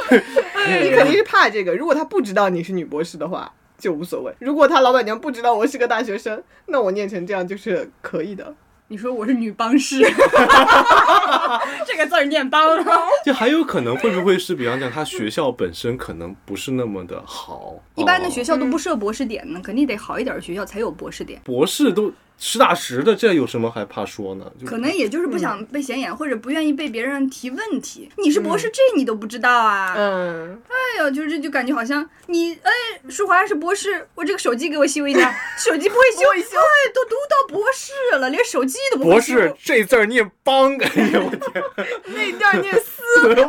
[0.80, 1.74] 你肯定是怕这个。
[1.74, 8.54] 如果他不知道你是女博士的话，就无所谓；如果他老板娘不知道我是个大学生，那我念成这样就是可以的。
[8.88, 9.98] 你说我是女帮士，
[11.84, 12.84] 这个字儿念帮了。
[13.26, 21.40] 就还有可能会不会是，比方讲，他学校本身可能不是那么的好，一般的哦学校都不设博士点呢，肯定得好一点的学校才有博士点。
[21.44, 24.44] 博士都实打实的，这有什么还怕说呢？
[24.60, 28.10] 就可能也就是不想被显眼，或者不愿意被别人提问题。
[28.16, 29.94] 你是博士，这你都不知道啊？
[29.96, 32.70] 嗯，哎呦，就是就感觉好像你哎，
[33.08, 39.34] 舒华是博士，我这个手机给我修一下， 手机不会修，修哎，都读到博士了，连手机都不会修。
[39.34, 41.64] 博士这字儿念邦，哎呀我天，
[42.06, 43.02] 那字儿念丝，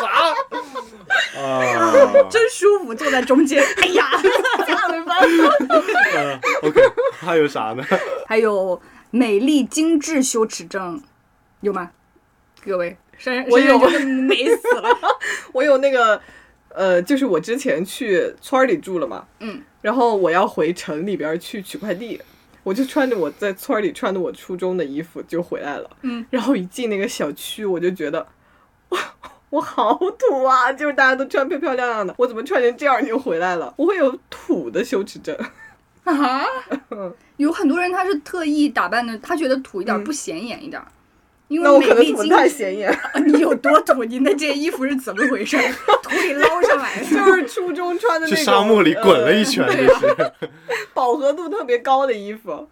[0.00, 0.06] 啥
[1.40, 2.24] 啊？
[2.30, 3.62] 真舒服，坐在中间。
[3.82, 4.08] 哎呀，
[4.66, 5.16] 吓人吧？
[5.20, 6.80] 嗯 OK，
[7.20, 7.84] 还有啥呢？
[8.26, 8.80] 还有
[9.10, 11.02] 美丽精致羞耻症，
[11.60, 11.90] 有吗？
[12.64, 12.96] 各位，
[13.50, 14.88] 我有美死了。
[15.52, 16.20] 我有那个，
[16.68, 22.20] 呃，就是我之前去村儿里住了嘛，嗯，然后我要回城里边儿去取快递，
[22.62, 28.26] 我就穿着我在村儿里穿的我初中的衣服就回来了，嗯，然后一进那个小区，我就觉得，
[28.90, 28.98] 哇，
[29.50, 30.72] 我好土啊！
[30.72, 33.74] 就是大家都穿漂漂亮亮的，我怎么穿成这样就回来了？
[33.76, 35.36] 我会有土的羞耻症。
[36.04, 36.44] 啊，
[37.36, 40.80] 有很多人他是特意打扮的，他觉得土一点，嗯不显眼一点。
[41.48, 44.02] 因那我可能为美丽精土太显眼，啊 你有多土？
[44.04, 45.58] 你那件衣服是怎么回事？
[46.02, 47.04] 土里捞上来的？
[47.04, 50.32] 就是初中穿的那种去沙漠里滚了一圈，呃这是。
[50.94, 52.66] 饱和度特别高的衣服，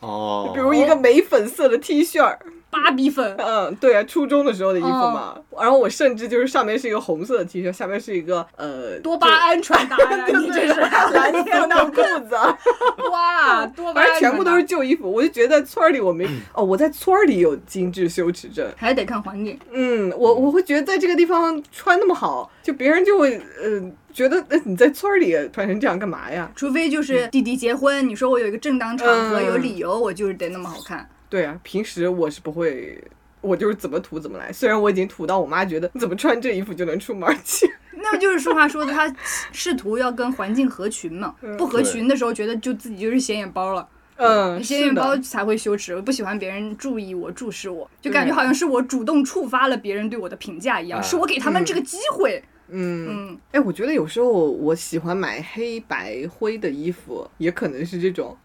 [0.00, 2.36] 哦，比如一个玫粉色的 T 恤
[2.70, 5.34] 儿，芭比粉，嗯，对啊，初中的时候的衣服哦嘛。
[5.60, 10.26] 然后我甚至就是上面是一个红色的 T 恤，下面是一个呃多巴胺穿搭呀！
[10.28, 12.36] 你这是蓝色的裤子，
[13.10, 15.10] 哇，多巴胺反正全部都是旧衣服。
[15.10, 18.66] 我就觉得村儿里我没哦，我在村儿里有精致羞耻症。
[18.76, 19.58] 还得看环境。
[19.72, 26.50] 嗯，我我会觉得在这个地方穿那么好，就别人就会呃觉得那你在村儿里穿成这样干嘛呀？
[26.54, 31.08] 除非就是弟弟结婚，你说我有一个正当场合，嗯有理由，我就是得那么好看。
[31.28, 33.02] 对啊，平时我是不会。
[33.42, 37.70] 我就是怎么涂怎么来，虽然我已经涂到我妈觉得你怎么穿这衣服就能出门去，
[38.02, 39.14] 那就是俗话说的，他
[39.52, 45.94] 试图要跟环境合群嘛，不合群的时候，觉得就自己就是显眼包了，嗯，显，眼包才会羞耻。
[45.94, 52.42] 我不喜欢别人注意我、注视我，就感觉好像是我主动触发了别人对我的评价一样，啊是我给他们这个机会。
[52.68, 53.28] 嗯。
[53.30, 58.36] 嗯，哎，我觉得有时候我喜欢买黑白灰的衣服，也可能是这种，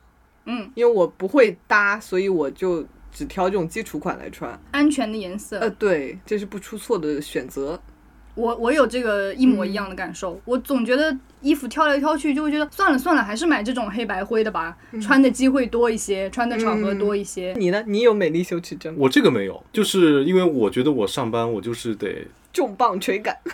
[0.46, 4.60] 嗯，因为我不会搭，所以我就只挑这种基础款来穿。
[4.72, 7.80] 安全的颜色，呃，对，这是不出错的选择。
[8.34, 10.40] 我我有这个一模一样的感受。
[10.46, 17.54] 我总觉得衣服挑来挑去，就会觉得算了算了，还是买这种黑白灰的吧，穿的机会多一些，穿的场合多一些。
[17.58, 17.84] 你呢？
[17.86, 19.00] 你有美丽羞耻症吗？
[19.02, 23.38] 我这个没有，就是因为我觉得我上班我就是得重磅垂感。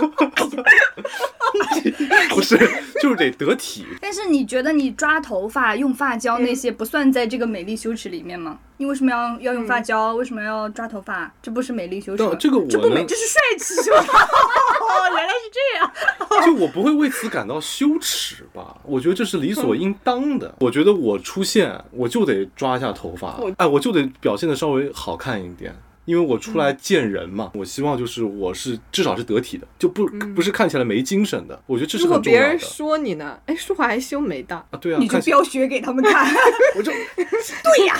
[2.30, 2.56] 不是
[3.00, 8.58] 就是得得体，但是你觉得你抓头发、用发胶那些不算在这个美丽羞耻里面吗？
[8.76, 10.14] 你为什么要要用发胶？
[10.14, 11.32] 为什么要抓头发？
[11.42, 12.36] 这不是美丽羞耻？
[12.38, 14.10] 这个我这不美，这是帅气羞耻。
[14.10, 15.92] 哦， 原来是这样。
[16.46, 18.76] 就我不会为此感到羞耻吧？
[18.84, 20.54] 我觉得这是理所应当的。
[20.60, 25.74] 我觉得我出现我就得抓一下头发我，哎，我就得表现的稍微好看一点。
[26.10, 31.62] 因为我出来见人嘛，我希望就是我是至少是得体的，就不不是看起来没精神的。
[31.66, 33.38] 我觉得这是如果别人很重要的说你呢？
[33.46, 34.78] 哎，舒华还修眉的，啊。
[34.80, 36.26] 对啊，你就看起不要学给他们看。
[36.74, 36.90] 我就
[37.22, 37.96] 对呀，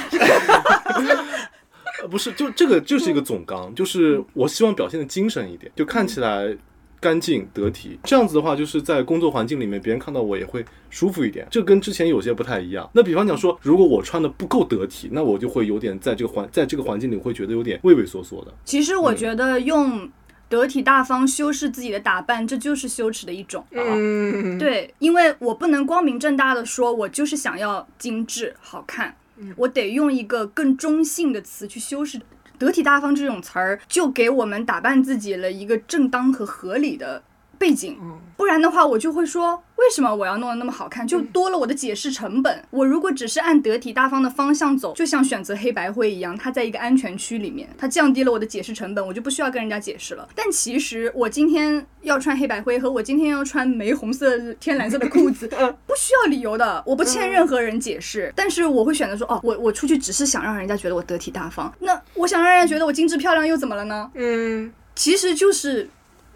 [2.02, 6.56] 呃 不是，就这个就是一个总纲，就是我希望表现的精神一点，就看起来
[7.00, 7.98] 干净得体。
[8.04, 11.46] 这样子的话，就是在工作环境里面，别人看到我也会舒服一点。
[11.50, 12.88] 这跟之前有些不太一样。
[12.92, 18.52] 那比方讲说，如果我穿的不够得体，那我就会有点在这个环在这个环境里会觉得有点畏畏缩缩的。
[18.64, 20.10] 其实我觉得用
[20.48, 23.64] 得体大方修饰自己的打扮，这就是羞耻的一种。
[23.70, 29.16] 嗯，对，因为我不能光明正大的说，我就是想要精致好看，
[29.56, 32.20] 我得用一个更中性的词去修饰。
[32.60, 37.22] 得体大方这种词儿，就给我们打扮自己了一个正当和合理的
[37.60, 37.98] 背景。
[38.38, 41.06] 不然的话，我就会说，为什么我要弄得那么好看？
[41.06, 42.64] 就多了我的解释成本。
[42.70, 50.26] 我如果只是按得体大方的方向走，就像选择黑白灰一样，它在一个安全区里面，它降低了我的解释成本，我就不需要跟人家解释了。
[50.34, 55.46] 但其实我今天要穿黑白灰和我今天要穿玫红色、天蓝色的裤子，
[55.86, 58.32] 不需要理由的，我不欠任何人解释。
[58.34, 61.70] 但是我会选择说，哦，我我出去只是想让人家觉得我得体大方。
[61.80, 64.10] 那我想让人家觉得我精致漂亮又怎么了呢？
[64.14, 65.90] 嗯，其实就是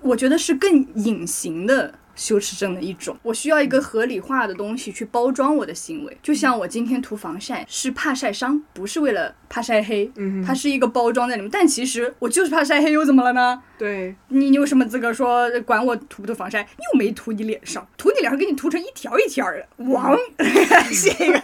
[0.04, 3.16] 我觉得是更隐形的羞耻症的一种。
[3.22, 11.50] 我需要一个合理化的东西去包装我的行为，就像我今天涂防晒是怕晒伤，不是为了怕晒黑，嗯它是一个包装在里面。
[11.50, 13.60] 但其实我就是怕晒黑，又怎么了呢？
[13.76, 16.62] 对，你你有什么资格说管我涂不涂防晒？
[16.62, 21.42] 你又没涂你脸上，涂你脸上给你涂成一条一条的，王， 这个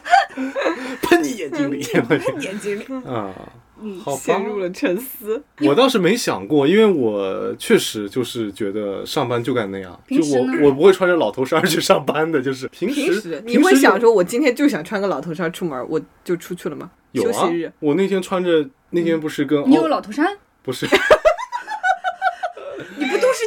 [1.03, 2.85] 喷你眼睛里，喷眼睛里。
[3.09, 3.35] 啊，
[3.83, 5.43] 嗯，好陷入了沉思。
[5.61, 16.91] 我倒是没想过，因为我确实就是觉得上班就该那样，就我我不会穿着老头衫去上班的，就是平平时时你会想说，我今天就想穿个老头衫出门，我就出去了吗？
[17.13, 20.87] 有啊休息日，我那天穿着那天不是跟你有老头衫，不是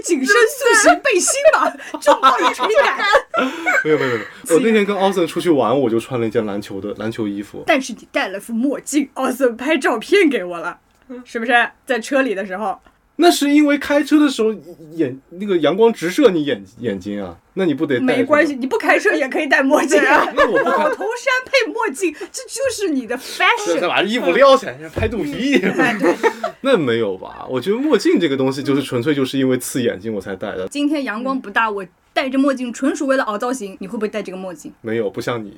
[0.03, 1.73] 紧身塑形背心吧？
[1.99, 2.97] 这么有垂感。
[3.83, 10.77] 没有没有没有，我那天跟奥森出去玩，我就穿了一件篮球的篮球衣服，但是你戴了副墨镜，奥森拍照片给我了，
[11.25, 11.69] 是不是？
[11.85, 12.79] 在车里的时候，
[13.15, 14.52] 那是因为开车的时候
[14.93, 18.56] 眼那个阳光直射你眼眼睛啊，那你不得没关系，。
[18.56, 20.28] 你不开车也可以戴墨镜啊。
[20.36, 23.80] 那我不开头衫配墨镜，这就是你的 fashion。
[23.80, 25.62] 再把衣服撩起来拍肚皮，
[26.62, 27.45] 那没有吧？
[27.47, 33.78] 我觉得墨镜这个东西就是纯粹就是因为刺眼睛我才戴的，今天阳光不大，我戴着墨镜纯属为了凹造型。
[33.80, 34.73] 你会不会戴这个墨镜？
[34.82, 35.56] 没有不像你，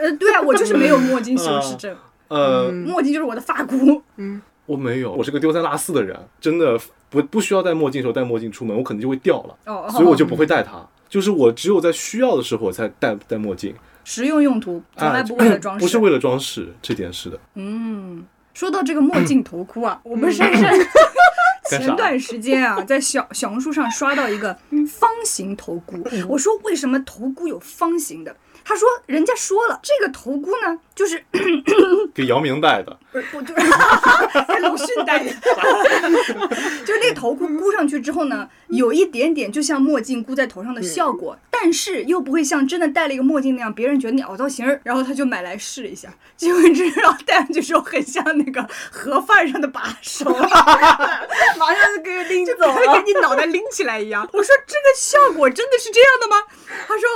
[0.00, 4.02] 呃，对啊，我就是没有墨镜羞耻症，呃，墨镜就是我的发箍。
[4.68, 6.78] 我没有，我是个丢三落四的人，真的
[7.08, 10.86] 不不需要戴墨镜的时候戴墨镜出门，我可能就会掉了，哦，所以我就不会戴它。
[11.08, 15.82] 就是我只有在需要的时候我才戴戴墨镜，实用用途，从来啊不为了装 饰。
[15.82, 17.40] 不是为了装饰，这件事的。
[17.54, 20.78] 嗯，说到这个墨镜头箍啊，我们珊珊
[21.70, 24.54] 前段时间啊，在小小红书上刷到一个
[24.86, 25.96] 方形头箍，
[26.28, 28.36] 我说为什么头箍有方形的？
[28.68, 31.24] 他说人家说了，这个头箍呢，就是
[32.14, 33.62] 给姚明戴的，不是不就是
[34.46, 35.30] 给鲁迅戴的，
[36.84, 44.78] 就是那个头箍箍上去之后呢，有一点点就像墨镜箍在头上的效果，但是又不会像真的戴了一个墨镜那样，别人觉得你凹造型儿。
[44.84, 50.28] 然后他就买来试一下，结果你知道戴上去之后很像那个盒饭上的把手，
[51.58, 53.02] 马上就给你拎走就了。
[53.02, 54.28] 给你脑袋拎起来一样。
[54.34, 56.42] 我说这个效果真的是这样的吗？
[56.86, 57.08] 他说。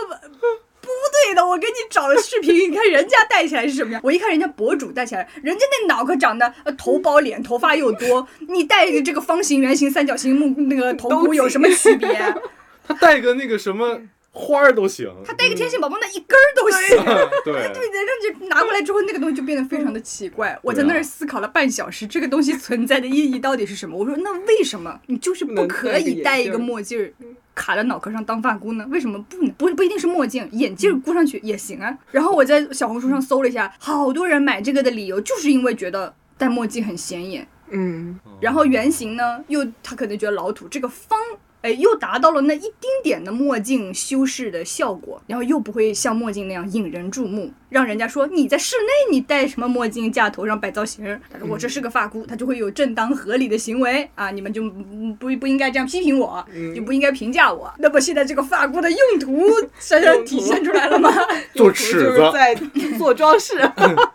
[0.93, 4.01] 不对的，我给你找的视频，你看人家戴起来是什么样。
[4.05, 12.09] 我一看人家博主戴起来，人家那脑壳长得头包脸，头发又多，你戴个这个方形、圆形、三角形木那个头箍有什么区别？
[12.87, 14.01] 他戴个那个什么
[14.33, 15.09] 花儿都行。
[15.25, 16.97] 他戴个天线宝宝那一根儿都行。
[17.45, 20.59] 对，对， 然后就拿过来之后，那个东西就变得非常的奇怪。
[20.63, 23.97] 我在那儿思考了半小时，这个东西存在的意义到底是什么？
[23.97, 27.13] 我说，那为什么你就是不可以戴一个墨镜儿
[27.55, 28.87] 卡在脑壳上当发箍呢？
[28.91, 29.53] 为什么不呢？
[29.59, 31.99] 不不一定是墨镜，眼镜箍上去也行啊。
[32.11, 41.19] 然后我在小红书上搜了一下，好多人买这个的理由就是因为觉得戴墨镜很显眼，嗯，然后圆形呢，又他可能觉得老土，这个方。
[41.63, 51.05] 哎，又达到了那一丁点的墨镜修饰的效果，然后又不会像墨镜那样引人注目，让人家说你在室内你戴什么墨镜架头上摆造型。
[51.33, 56.45] 他说我这是个发箍，他就会有正当合理的行为啊，你们就嗯不不应该这样批评我，
[56.77, 57.73] 就不应该评价我。
[57.79, 61.11] 那么现在这个发箍的用途闪闪体现出来了吗？
[61.57, 62.55] 做用途尺子就是在
[62.99, 63.59] 做装饰，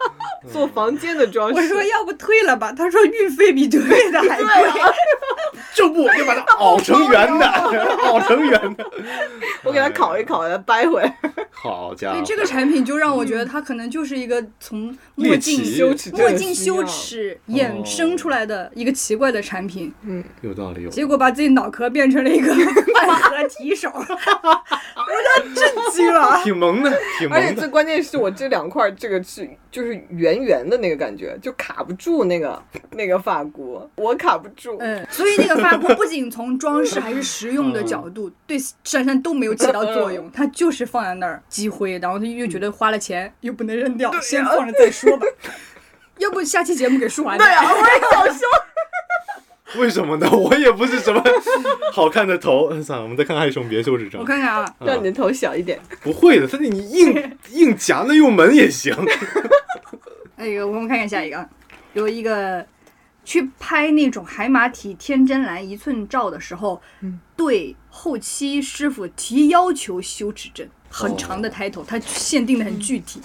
[0.54, 1.56] 做房间的装饰。
[1.56, 4.48] 我说要不退了吧，他说运费比退的还贵。
[5.74, 7.46] 就不就把它熬成圆的，
[8.04, 8.84] 熬成圆的。
[9.64, 11.18] 我给它烤一烤，给它掰回来。
[11.52, 22.54] 好家伙，所以这个产品就让我觉得它可能就是一个从墨镜羞耻墨镜羞羞耻衍生出来的一个奇怪的产品，嗯有道理，有结果把自己脑壳变成了一个
[22.94, 26.42] 半合提手， 我都震惊了。
[26.44, 27.56] 挺萌的，挺萌的而且。
[27.56, 34.78] 最关键是我这两块这个是就是圆圆的那个感觉，就卡不住那个那个发箍，我卡不住。
[34.80, 45.26] 嗯，所以那个发箍不仅从装饰还是实用的角度，对珊珊都没有起到作用，它就是放在那儿积灰，然后他又觉得花了钱又不能扔掉，先放着再说吧。
[46.20, 48.48] 要不下期节目给说完对啊，我也想说，
[49.82, 50.28] 为什么呢？
[50.32, 51.24] 我也不是什么
[51.94, 52.70] 好看的头。
[52.82, 54.26] 算了，我们再看看还有什么别羞耻症我。
[54.26, 55.80] 看看啊，让你的头小一点。
[56.02, 58.96] 不会的，但是你硬硬夹那用门也行。
[60.36, 61.48] 那个我们看看下一个，啊，
[61.94, 62.66] 有一个
[63.24, 66.82] 去拍那种海马体天真蓝一寸照的时候，
[67.36, 73.22] 对后期师傅提要求羞耻症，很长的 title，它限定的很具体。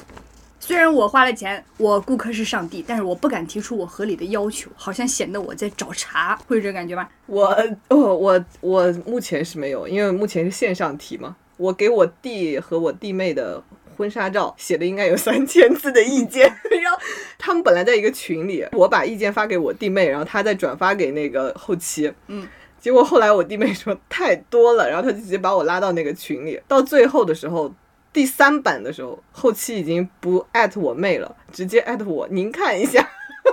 [0.60, 7.08] 虽然我花了钱，我顾客是上帝，但是我不敢提出我合理的要求，好像显得我在找茬，会有这感觉吗？
[7.26, 7.46] 我
[7.88, 11.34] 哦我我目前是没有，因为目前是线上提嘛。
[11.56, 13.62] 我给我弟和我弟妹的
[13.96, 16.42] 婚纱照写的应该有三千字的意见，
[16.82, 16.98] 然后
[17.38, 22.46] 他们本来在一个群里，我把意见发给我弟妹，然后他再转发给那个后期，嗯。
[22.82, 26.60] 结果后来我弟妹说太多了，然后他就直接把我拉到那个群里。
[26.66, 27.72] 到最后的时候，
[28.12, 33.08] 第三版的时候，后期已经不艾特我妹了，直接艾特我，您看一下，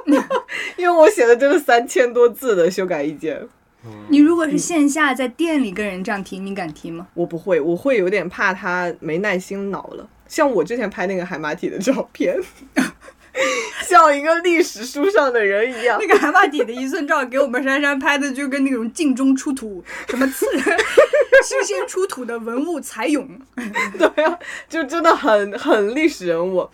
[0.76, 3.48] 因为我写的真的三千多字的修改意见。
[4.10, 7.08] 你如果是线下在店里跟人这样提，你敢提吗？
[7.14, 10.10] 我不会，我会有点怕他没耐心恼了。
[10.28, 12.36] 像我之前拍那个海马体的照片，
[13.88, 16.08] 像一个历史书上的人一样那。
[16.08, 20.46] 个海马体的一寸照给我们珊珊拍的，就跟那种镜中出土什么刺
[21.44, 23.28] 新鲜出土的文物才俑，
[23.98, 26.68] 对啊，就真的很很历史人物。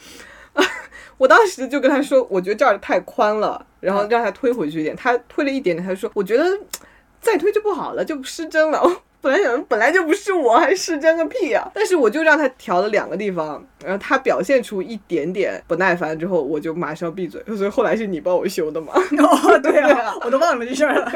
[1.17, 4.95] 我当时就跟他说，我觉得这儿太宽了，然后让他推回去一点。
[4.95, 6.45] 他推了一点点，他就说，我觉得
[7.21, 9.01] 再推就不好了，就失真了。
[9.25, 11.67] 我本来想，本来就不是我，还是真个屁啊！
[11.73, 17.43] 但是我就让他调了两个地方，然后他表现出一点点不耐烦之后，我就马上闭嘴。
[17.57, 18.93] 所以后来是你帮我修的嘛？
[19.17, 21.11] 哦，对 对啊啊，我都忘了这事儿了。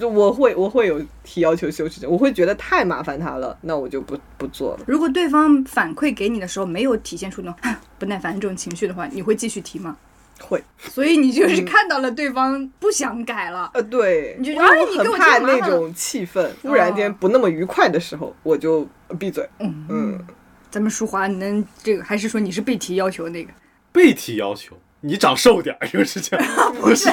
[0.00, 4.80] 就我会我会有提要求修饰症，我会觉得太麻烦他了，那我就不不做了。
[4.88, 9.96] 如果对方反馈给你的时候没有体现出那种不耐烦这种情绪的话，你会继续提吗？
[10.40, 18.88] 会，所以你就是看到了对方不想改了，呃，对，你就因为我哎你给我很怕那种气氛突然间不那么愉快的时候，我就
[19.18, 19.48] 闭嘴。
[19.58, 19.86] 嗯。
[19.88, 20.26] 嗯，
[20.70, 23.52] 咱们淑华，你能这个还是说你是被提要求那个？
[23.92, 26.46] 被提要求，你长瘦点儿，又是这样，
[26.80, 27.10] 不是？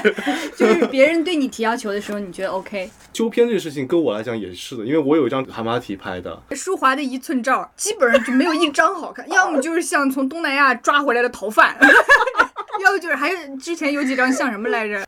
[0.55, 2.87] 就是别人对你提要求的时候，你觉得 OK？
[3.11, 11.75] 纠片这个事情跟我来讲也是的，因为我有一张海马体拍的，舒华的一寸照基本上就没有一张好看， 要么就是像从东南亚抓回来的逃犯，
[12.85, 15.03] 要不就是还有之前有几张像什么来着？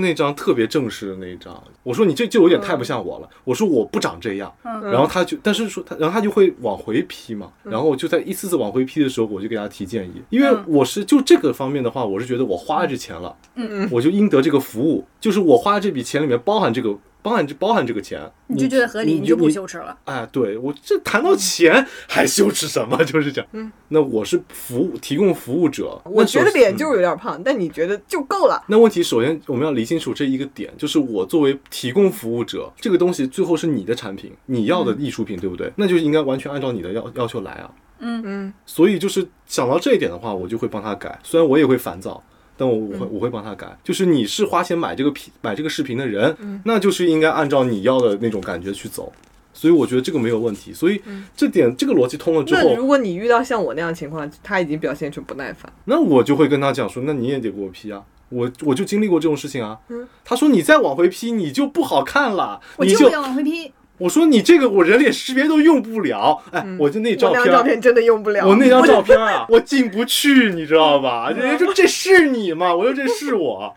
[0.00, 3.28] 那张特别正式的那一张，我说你这就有点太不像我了。
[3.42, 7.50] 我说我不长这样，然后他就，但是说他，然后他就会往回批嘛。
[7.64, 16.96] 然后我就在一次次往回批的时候，我就给他提建议，因为我是就这个方面的话，我是觉得我花了这钱了，嗯，我就应得这个服务，就是我花这笔钱里面包含这个。
[17.28, 19.94] 包含这包含这个钱，你就觉得合理，你你就不羞耻了。
[20.04, 22.96] 哎，对我这谈到钱还羞耻什么？
[23.04, 23.50] 就是这样。
[23.52, 28.64] 嗯，那我是服务提供服务者，我觉得脸就是有点胖，但你觉得就够了。
[28.68, 35.70] 那问题首先我们要理清楚这一个点，就是我作为提供服务者，这个东西最后是你的产品，你要的艺术品，对不对？
[35.76, 37.70] 那就应该完全按照你的要要求来啊。
[37.98, 42.22] 嗯嗯，所以就是想到这一点的话，我就会帮他改，虽然我也会烦躁。
[42.58, 49.12] 但我我会我会帮他改，就是你是花钱买这个频买这个视频的人，那就是应该按照你要的那种感觉去走，
[49.54, 51.00] 所以我觉得这个没有问题，所以
[51.36, 59.78] 这点这个逻辑通了之后，那如果你遇到像我那样的情况，他已经表现出不耐烦，那我就会跟他讲说，那你也得给我批啊，我我就经历过这种事情啊。
[60.24, 63.72] 他说你再往回批，你就不好看了，你我就要往回批。
[63.98, 68.46] 我说你这个我人脸识别都用不了，哎，我就那照片，我那张照片真的用不了。
[68.46, 71.30] 我那张照片啊， 我进不去，你知道吧？
[71.30, 72.74] 人家说这是你吗？
[72.74, 73.74] 我说这是我。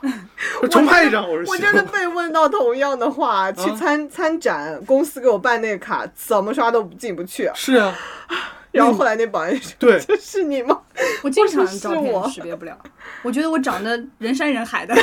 [0.70, 7.50] 重拍一张，我说我真的被问到同样的话，去参参展，公司给我办那个卡，怎么刷都进不去。
[7.52, 7.92] 是啊，
[8.70, 10.78] 然后后来那保安说：“对这是你吗
[11.24, 12.78] 我经常照片我识别不了，
[13.24, 14.94] 我觉得我长得人山人海的。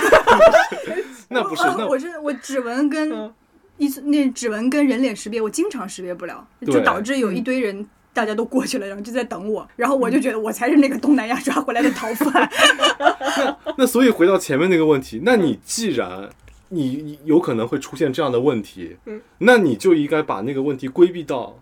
[1.28, 3.34] 那不是那我是我指纹跟嗯
[3.78, 7.88] 一次那指纹跟人脸识别，我经常识别不了，就导致有一堆人。
[8.16, 12.50] 大家都过去了，然后就在等我，然后我就觉得我才是那个东南亚抓回来的逃犯。
[13.78, 16.30] 那所以回到前面那个问题，那你既然
[16.70, 21.60] 你你有可能会出现这样的问题，嗯，那你就应该把那个问题规避到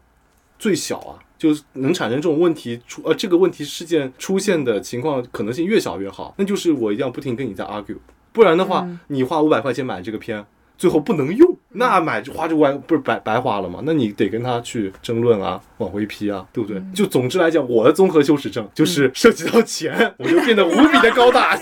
[0.60, 6.36] 最小啊，就是能产生这种问题出呃这个问题事件出现的情况可能性越小越好。
[6.38, 7.98] 那就是我一定要不停跟你在 argue，
[8.32, 10.46] 不然的话，你花五百块钱买这个片。
[10.84, 13.80] 最后不能用，那买就花这五百不是白白花了吗？
[13.86, 16.84] 那你得跟他去争论啊，往回批啊，对不对？
[16.94, 21.56] 就总之来讲，我的综合羞耻症就是涉及到钱， 我就变得无比的高大。？”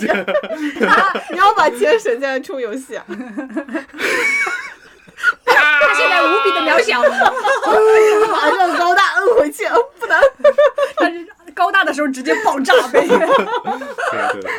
[1.29, 3.05] 你要把钱省下来充游戏啊！
[5.45, 7.01] 他现在无比的渺小，
[8.31, 9.65] 马上高大摁回去，
[9.99, 10.19] 不能。
[10.97, 13.05] 他是高大的时候直接爆炸呗。
[13.07, 13.17] 对
[14.33, 14.51] 对对。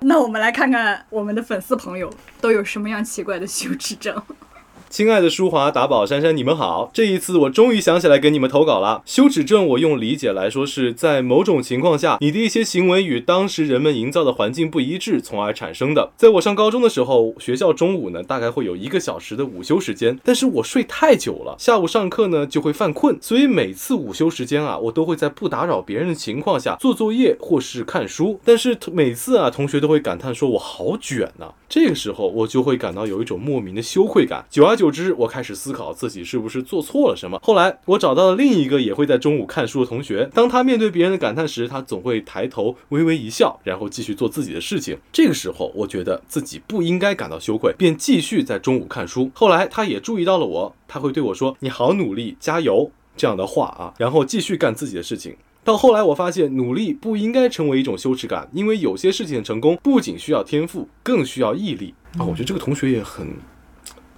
[0.00, 4.20] 那我们来看看我们的粉丝朋友都有什么样奇怪的羞耻症。
[4.94, 6.88] 亲爱的舒华、达宝、珊珊，你们好！
[6.94, 9.02] 这一次我终于想起来给你们投稿了。
[9.04, 16.12] 羞耻症，我用理解来说，是在某种情况下，你的一些行为与当时人们营造的环境不一致，从而产生的。
[16.16, 28.38] 在我上高中的时候，学校中午呢大概会有一个小时的午休时间，但是我睡太久了，下午上课呢就会犯困，所以每次午休时间啊，我都会在不打扰别人的情况下做作业或是看书。
[28.44, 34.46] 但是每次啊，同学都会感叹说我好卷呐、这个时候我就会感到有一种莫名的羞愧感。
[34.48, 37.38] 久而久之，我开始思考自己是不是做错了什么。
[37.42, 44.98] 后来我找到了另一个也会在中午看书的同学，当他面对别人的感叹时，他总会抬头微微一笑，然后继续做自己的事情。
[45.12, 49.30] 这个时候，我觉得自己不应该感到羞愧，便继续在中午看书。
[49.34, 55.36] 后来他也注意到了我，他会对我说：“你好努力，加油。”这样的话啊，然后继续干自己的事情。
[55.62, 62.24] 到后来，我发现努力不应该成为一种羞耻感，因为有些事情的成功不仅需要天赋，更需要毅力啊。
[62.24, 63.28] 我觉得这个同学也很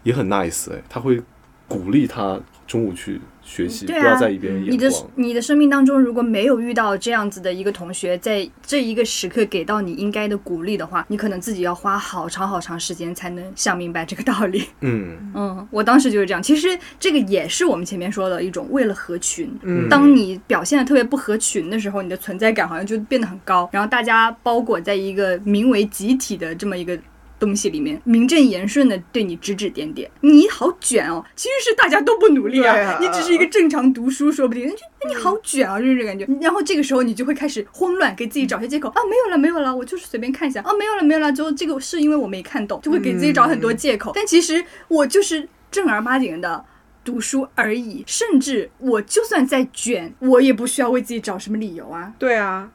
[0.07, 1.21] 也很 nice 哎，他会
[1.67, 4.89] 鼓励他中午去学习，对啊不要在意别人你的。
[5.17, 14.65] 你的生命当中，如果没有遇到这样子的一个同学，在这一个时刻给到你应该的鼓励的话，你可能自己要花好长好长时间才能想明白这个道理。
[14.83, 16.41] 嗯，嗯，我当时就是这样。
[16.41, 19.53] 其实这个也是我们前面说的一种为了合群。
[19.63, 26.97] 嗯当你表现的特别不合群的时候，你的存在感好像就变得很高，然后大家包裹在一个名为集体的这么一个。
[27.39, 31.24] 东西里面名正言顺的对你指指点点，你好卷哦！
[31.34, 36.26] 其实是大家都不努力啊，啊你只是一个正常读书，说不定就哎你好卷啊，就是这个感觉。
[36.41, 44.12] 然后这个时候你就会开始慌乱，给自己找些借口啊，没有了，没有了，我就是随便看一下啊，没有了，没有了，就这个是因为我没看懂，就会给自己找很多借口。
[44.14, 46.64] 但其实我就是正儿八经的。
[47.05, 52.12] 读书而已，甚至我就算再卷，我也不需要为自己找什么理由啊。
[52.18, 52.68] 对啊，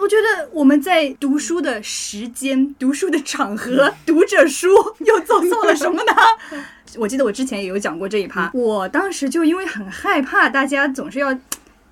[0.00, 4.68] 我觉得我们在读书的时间、读书的场合、读着书，
[5.00, 6.12] 又做错了什么呢？
[6.96, 11.38] 我记得我之前也有讲过这一趴，我当时就因为很害怕大家总是要。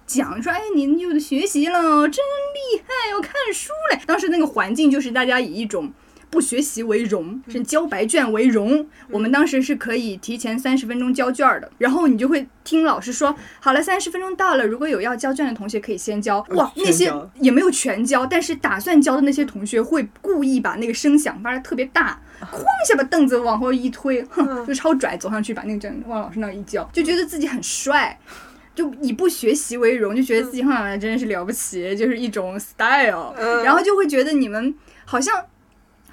[0.06, 4.00] 讲说，哎，您又学习了，真厉害，要看书嘞。
[4.06, 5.92] 当时那个环境就是大家以一种
[6.28, 8.86] 不学习为荣，是交白卷为荣。
[9.10, 16.44] 我们当时是可以提前三十分钟交卷的，然后你就会听老师说，好了，三十分钟到了，如果有要交卷的同学可以先交。
[16.50, 28.18] 哇，那些也没有全交，但是打算交的那些同学会故意把那个声响发的特别大，哐一下把凳子往后一推，哼，就超拽，走上去把那个卷往老师那儿一交，就觉得自己很帅。
[28.74, 34.74] 就以不学习为荣，就觉得自己好像真的是了不起，就是一种 style，、嗯然后就会觉得你们
[35.06, 35.34] 好像。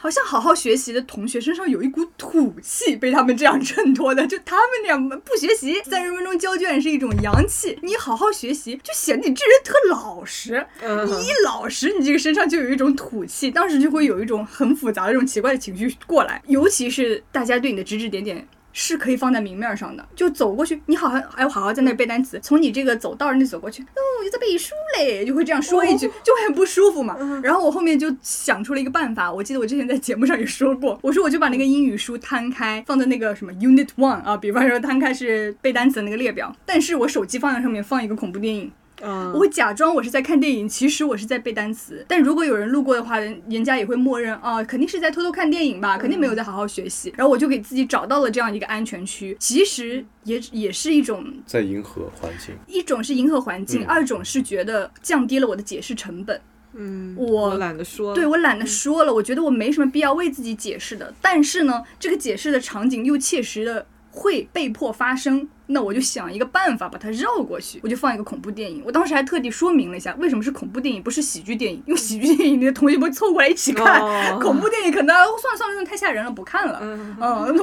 [0.03, 18.45] 好像好好学习的同学身上有一股土气被他们这样衬托的，就他们那样不学习，三十分钟交卷是一种洋气，你好好学习就显得你这人特老实，嗯你一老实，你这个身上就有一种土气，当时就会有一种很复杂的这种奇怪的情绪过来，尤其是大家对你的指指点点。
[18.73, 27.15] 是可以放在明面上的，就走过去，你好好哎，我好好在那背单词，从你这个走道儿那走过去，哦，我就在背书嘞，就会这样说一句，就会很不舒服嘛。
[27.43, 38.71] 然后我后面就想出了一个办法，我记得我之前在节目上也说过，我说我就把那个英语书摊开，放在那个什么 Unit One 啊，比方说摊开是背单词的那个列表，但是我手机放在上面放一个恐怖电影，
[39.03, 42.05] 嗯我会假装我是在看电影，其实我是在背单词。
[42.07, 47.13] 但如果有人路过的话，人人家也会默认啊，肯定是在偷偷看电影吧，肯定没有在好好学习。
[47.17, 51.25] 然后我就给自己找到了这样一个安全区，其实也也是一种。
[51.45, 52.55] 在迎合环境。
[52.67, 56.39] 一种是迎合环境，嗯二种是觉得降低了我的解释成本。
[56.75, 61.13] 嗯，我我懒得说，对我懒得说了，我觉得我没什么必要为自己解释的。
[61.21, 68.81] 但是呢，这个解释的场景又切实的会被迫发生，那我就想一个办法把它绕过去，我就放一个恐怖电影。
[68.85, 76.79] 我当时还特地说明了一下，为什么是恐怖电影，不是喜剧电影，因为喜剧电影你的同学们凑过来一起看，哦 恐怖电影可能哦算了算了，那太吓人了，不看了。
[76.81, 77.15] 嗯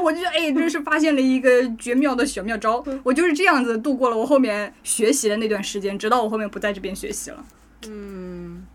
[0.02, 1.48] 我就觉得哎，真是发现了一个
[1.78, 2.84] 绝妙的小妙招。
[3.02, 7.44] 我就是这样子度过了我后面学习的那段时间，直到我后面不在这边学习了。
[7.86, 8.66] 嗯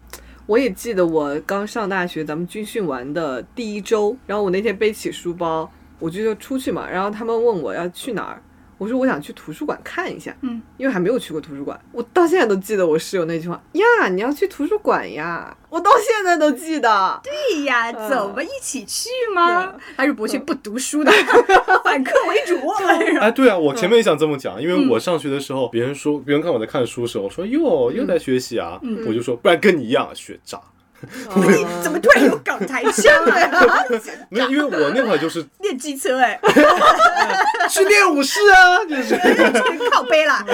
[0.48, 8.42] 我也记得我刚上大学，咱们军训完的第一周，然后我那天背起书包，我就就出去嘛，然后他们问我要去哪儿，
[8.78, 17.20] 我说我想去图书馆看一下，嗯，因为还没有去过图书馆，我到现在都记得我室友那句话呀，你要去图书馆呀，我到现在都记得。
[17.24, 18.10] 对呀，嗯。
[18.10, 19.74] 走吧，一起去吗？
[19.96, 21.12] 还是不去不读书的，
[21.84, 22.56] 反客为主。
[23.20, 29.06] 哎，对啊，我前面也想这么讲，因嗯为我上学的时候，别人说，别人看我在看书的时候，我说哟又在学习啊，嗯。
[29.08, 30.60] 我就说不然跟你一样学渣。
[31.84, 33.50] 怎么突然有港台腔了呀？
[34.30, 36.40] 没有，因为我那会儿就是 练机车哎，
[37.70, 39.16] 去练武士啊，就是。
[39.92, 40.46] 靠背啦。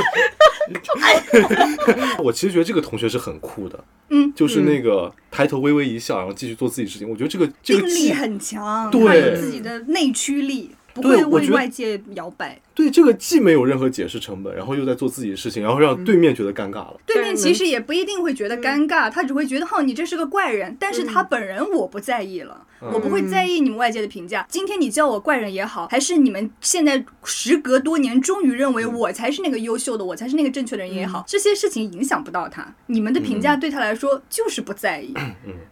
[2.20, 7.10] 我其实觉得这个同学是很酷的，嗯，就是那个抬头微微一笑，然后继续做自己事情。
[7.10, 12.60] 我觉得这个这定个技力很强，对自己的内驱力，不会为外界摇摆。
[12.74, 17.00] 对这个既没有任何解释成本，然后又在做自己的事情，然后让对面觉得尴尬了。
[17.06, 24.46] 对面其实也不一定会觉得尴尬，他只会觉得哈你这是个怪人，但是他本人我不在意了，我不会在意你们外界的评价。
[24.50, 35.14] 今天你叫我怪人也好，还是你们现在时隔多年终于认为我才是那个优秀的，我才是那个正确的人也好，这些事情影响不到他，你们的评价对他来说就是不在意。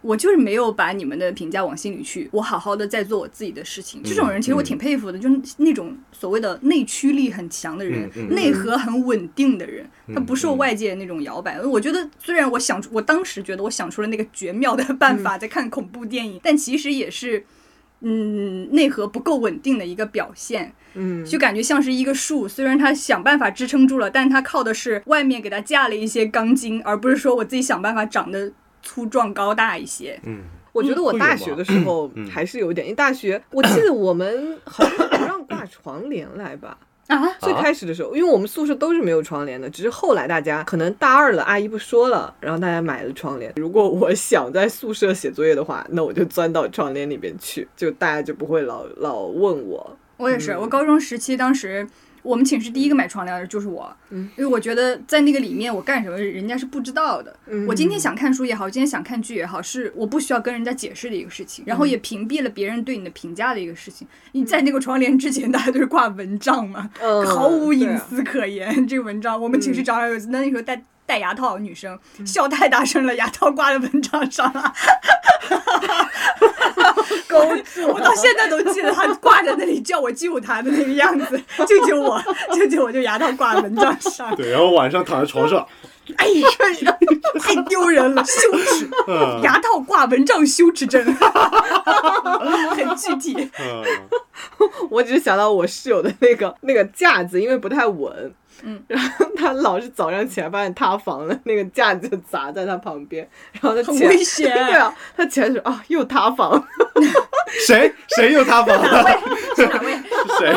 [0.01, 4.01] 我就是没有把你们的评价往心里去，我好好的在做我自己的事情。
[4.03, 11.61] 这种人其实我挺佩服的，就是那种所谓的内驱力很强的人，嗯嗯内核很稳定的人，他不受外界那种摇摆。
[11.61, 17.45] 我觉得虽然我想出，我当时觉得我想出了那个绝妙的办法，在看恐怖电影，但其实也是。
[18.01, 28.49] 嗯，内核不够稳定的一个表现，嗯，就感觉像是一个树，虽然它想办法支撑住了，但它靠的是外面给它架了一些钢筋，而不是说我自己想办法长得
[28.81, 30.17] 粗壮高大一些。
[30.23, 43.53] 嗯，我觉得我大学的时候嗯还是有一点，因为大学我记得我们好像不让挂床帘来吧，啊，最开始的时候，因为我们宿舍都是没有窗帘的，只是后来大家可能大二了，阿姨不说了，然后大家买了窗帘。
[43.55, 49.97] 如果我 想在宿舍写作业的话，那我就钻到窗帘里边去，就大家就不会老老问我。
[50.17, 51.87] 我也是，我高中时期当时。
[52.21, 54.29] 我们寝室第一个买窗帘的就是我，嗯。
[54.37, 57.35] 因为我觉得在那个里面我干什么人家是不知道的。
[57.47, 57.65] 嗯。
[57.67, 64.07] 我今天想看书也好，今天想看剧也好，是我不需要跟人家解释的一个事情，然后也屏蔽了别人对你的评价的一个事情。
[64.33, 68.87] 你在那个窗帘之前，大家都是挂蚊帐嘛，嗯毫无隐私可言。
[68.87, 74.71] 这个蚊帐，我们寝室正好有那那时候戴戴牙套的女生，笑太大声了，牙套挂在蚊帐上了。
[77.27, 82.21] 勾住我到现在都记得她挂在那里叫我救她的那个样子， 救救我，
[82.53, 84.35] 救救我，就牙套挂在蚊帐上。
[84.35, 85.67] 对，然后晚上躺在床上，
[86.17, 86.47] 哎呀，
[87.39, 88.87] 太丢人了，羞耻！
[89.07, 91.03] 嗯牙套挂蚊帐羞耻症，
[92.75, 93.49] 很具体。
[93.59, 93.83] 嗯，
[94.91, 98.33] 我只是想到我室友的那个那个架子，因为不太稳，
[98.63, 104.51] 嗯，然后他老是早上起来发现塌房了，那个架子就砸在他旁边， 然后他很起来危险。
[104.51, 106.51] 对啊，他起来说啊又塌房。
[106.51, 106.67] 了，
[107.65, 107.93] 谁？
[108.15, 108.75] 谁又塌房？
[108.81, 109.19] 了？
[109.55, 109.93] 是哪位？
[109.93, 110.53] 是谁？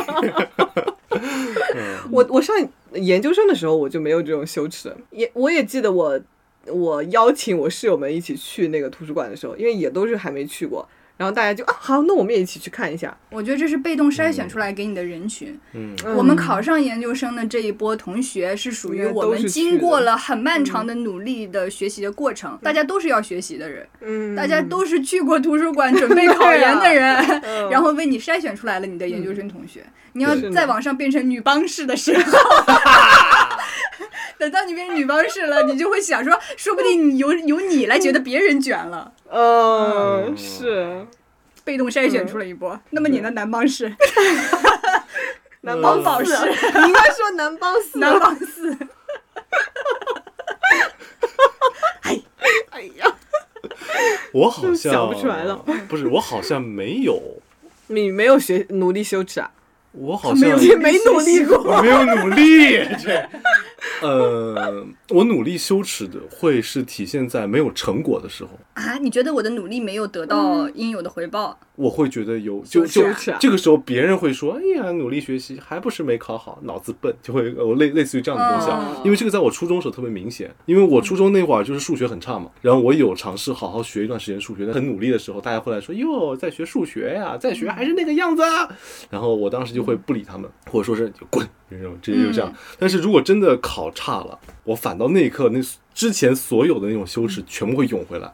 [2.10, 2.56] 我我上
[2.94, 6.20] 研究生的时候我就没有这种羞耻，也我也记得我
[6.66, 13.16] 我邀请我室友们一起去那个图书馆的时候，因为也都是还没去过，然后大家就啊好，那我们也一起去看一下。
[13.30, 15.58] 我觉得这是被动筛选出来给你的人群。
[15.72, 15.94] 嗯。
[16.04, 27.68] 嗯我们考上研究生的这一波同学是属于我们经过了很漫长的努力的学习的过程，大家都是要学习的人，嗯，大家都是去过图书馆准备考研的人， 嗯。
[27.70, 29.84] 然后为你筛选出来了你的研究生同学。
[30.14, 32.38] 你要在网上变成女帮式的时候，
[34.36, 40.36] 等到你变成女帮式了，你就会想说，说不定你由由你来觉得别人卷了，嗯嗯。
[40.36, 41.06] 是。
[41.64, 42.78] 被动筛选出了一波。
[42.90, 43.94] 那么你的男帮式，
[45.62, 48.76] 男帮宝石你应该说南帮四，南帮四，
[52.02, 52.20] 哎。
[52.70, 53.06] 哎呀，
[54.32, 55.56] 我好像想不出来了，
[55.88, 57.22] 不是我好像没有，
[57.86, 59.48] 你没有学努力羞耻啊？
[59.92, 63.28] 我好像没有你没努力过，我没有努力，这，
[64.02, 71.58] 呃，我努力羞耻的会是体现在没有成果的时候，啊，你觉得我的努力没有得到应有的回报？
[71.74, 78.94] 我会觉得有就就羞耻啊这个时候别人会说，哎呀，努力学习还不是没考好，脑子笨，就会呃类类似于这样的东西啊。
[78.96, 88.68] 哦因为这个在我初中时候特别明显，因为我初中那会儿就是数学很差嘛，然后我有尝试好好学一段时间数学，但很努力的时候，大家会来说，哟，在学数学呀，在学还是那个样子啊。
[89.10, 92.52] 然后我当时就会不理他们，或者说是就滚，就这种直接就这样。
[92.78, 95.60] 但是如果真的考差了，我反倒那一刻那
[95.94, 98.32] 之前所有的那种羞耻全部会涌回来。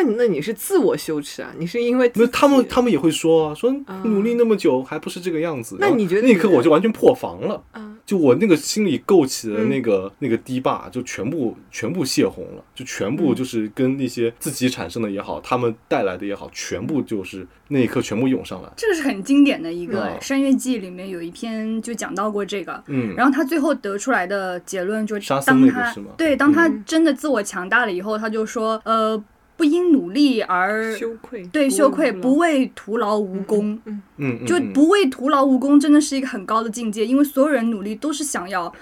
[0.00, 1.52] 但你那你是自我羞耻啊？
[1.58, 3.70] 你是因为那他们他们也会说啊，说
[4.04, 5.76] 努力那么久还不是这个样子。
[5.78, 18.68] 那你觉得那一刻我就完全破防了，啊就我那个心里构起的嗯那个、那个堤坝就全部全部泄洪了，就全部就是跟那些自己产生的也好，他们带来的也好，全部就是那一刻全部涌上来。
[18.76, 22.82] 这个是很经典的一个嗯《山月记》里面有一篇就讲到过这个。
[22.86, 29.22] 嗯，然后他最后得出来的结论就是当他那个是吗对当他嗯真的自我强大了以后，他就说，呃，
[29.60, 33.78] 不因努力而羞愧，对羞愧，不不为徒劳无功。
[33.84, 38.72] 嗯嗯，嗯就嗯不为徒劳无功，真的是一个很高的境界，因为所有人努力都是想要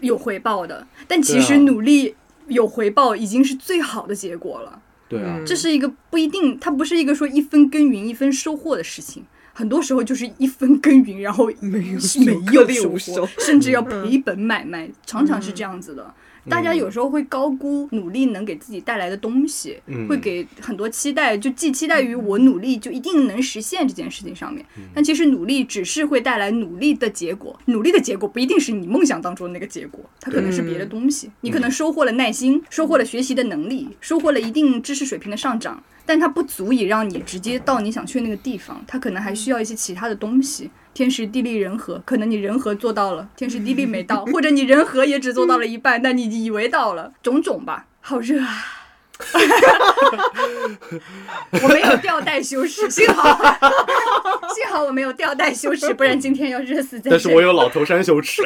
[0.00, 2.16] 有回报的，但其实努力
[2.48, 4.82] 有回报已经是最好的结果了。
[5.08, 5.46] 对啊，嗯。
[5.46, 9.22] 这是一个不一定，它不是一个说一分耕耘一分收获的事情，
[9.52, 11.78] 很多时候就是一分耕耘，然后没
[12.52, 16.12] 有没有收获，甚至要赔本买卖，常常是这样子的。
[16.44, 31.30] 嗯大家有时候会高估努力能给自己带来的东西，嗯会给很多期待，就既期待于我努力就一定能实现这件事情上面，嗯但其实努力只是会带来努力的结果，努力的结果不一定是你梦想当中的那个结果，它可能是别的东西。
[31.42, 40.68] 你可能收获了耐心，收获了学习的能力，收获了一定知识水平的上涨，但它不足以让你直接到你想去的那个地方，它可能还需要一些其他的东西。
[40.94, 47.86] 天时地利人和，可能你人和做到了， 天时地利没到，或者你人和也只做到了一半，但你以为到了，种种吧。
[48.00, 48.64] 好热啊！
[51.62, 53.38] 我没有吊带修饰，幸好
[54.52, 57.10] 幸好我没有吊带修饰， 不然今天要热死在这里。
[57.10, 58.42] 但是我有老头衫羞耻。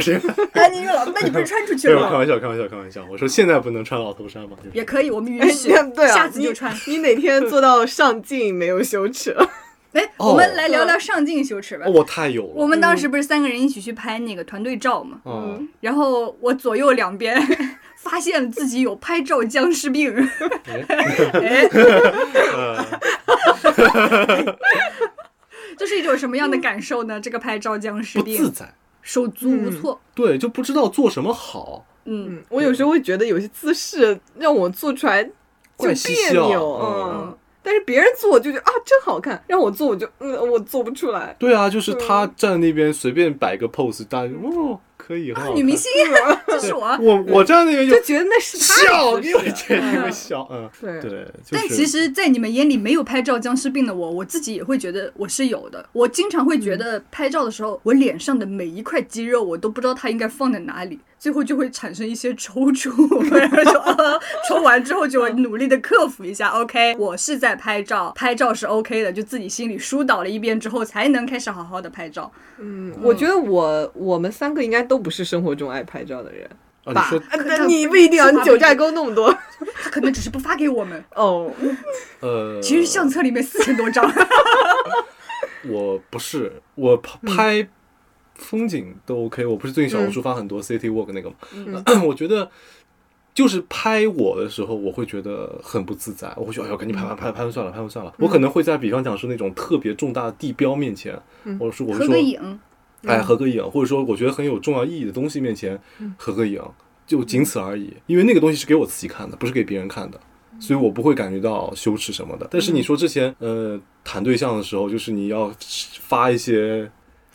[0.53, 2.11] 哎，你有老，那你不是穿出去没有，了吗？
[2.11, 3.03] 开玩笑，开玩笑，开玩笑。
[3.11, 6.70] 我说现在不能穿老头衫吗，也可以，我们允哎许，对啊，下次就穿。
[6.86, 6.97] 你。
[6.97, 9.34] 你哪天做到上镜没有羞耻？
[9.97, 11.90] 哎，哦我们来聊聊上镜羞耻吧哦，。
[11.90, 12.53] 我太有了。
[12.55, 17.34] 我们当时不是三个人一起去拍那个团队照嘛，嗯，然后我左右两边
[17.97, 20.14] 发现了自己有拍照僵尸病，
[21.32, 21.66] 哎，
[25.78, 27.18] 这是一种什么样的感受呢？
[27.18, 28.74] 这个拍照僵尸病不自在。
[29.03, 30.01] 手足无措。
[30.14, 31.86] 对，就不知道做什么好。
[32.07, 35.30] 嗯，嗯，我有时候会觉得有些姿势让我做出来就
[36.05, 36.84] 别扭，嗯
[37.14, 37.38] 嗯。
[37.67, 41.35] 但是别人做我就觉得啊真好看，让我做我就嗯我做不出来。
[41.37, 45.91] 对啊，就是他站那边随便摆个 pose，大家就哦可以，很好女明星，
[46.47, 46.97] 这是我。
[47.01, 51.29] 我我站那边就觉得那是他笑，因为这你们笑，嗯，对对，就是。
[51.51, 55.85] 但其实，在你们眼里没有拍照僵尸病的我，我自己也会觉得我是有的。
[55.93, 62.91] 我经常会觉得拍照的时候，我脸上的每一块肌肉，我都不知道它应该放在哪里，最后就会产生一些抽搐，
[63.31, 66.49] 然后就、呃、抽完之后就努力的克服一下。
[66.51, 72.31] OK，我是在拍照，拍照是 OK 的，就自己心里疏导了一遍之后，才能开始好好的拍照。
[72.59, 76.49] 嗯，我觉得我我们三个应该都不是生活中爱拍照的人
[76.85, 77.21] 啊，你吧说？
[77.31, 79.35] 呃那你不一定啊，你九寨沟那么多
[79.83, 81.51] 他可能只是不发给我们，哦。
[82.21, 84.05] 呃，其实相册里面四千多张。
[85.69, 87.69] 我不是，我拍拍
[88.37, 91.28] 风景都 OK，我不是最近小红书发很多 city walk 那个
[91.70, 91.82] 吗？
[92.07, 92.51] 我觉得
[93.34, 98.14] 就是拍我的时候，我会觉得很不自在，我会觉得哎呦，赶紧拍拍拍拍完算了，拍完算了。
[98.18, 101.18] 我可能会在比方讲是那种特别重大的地标面前，
[101.59, 102.59] 或者说我说合说个影，
[103.05, 105.78] 哎合个影，或者说我觉得很有重要意义的东西面前
[106.16, 106.62] 合个影，
[107.07, 107.93] 就仅此而已。
[108.07, 110.18] 因为那个东西是给我自己看的，不是给别人看的。
[110.59, 112.49] 所以我不会感觉到羞耻什么的。
[112.51, 115.53] 但是你说之前，呃，谈对象的时候，就是你要
[116.01, 116.91] 发一些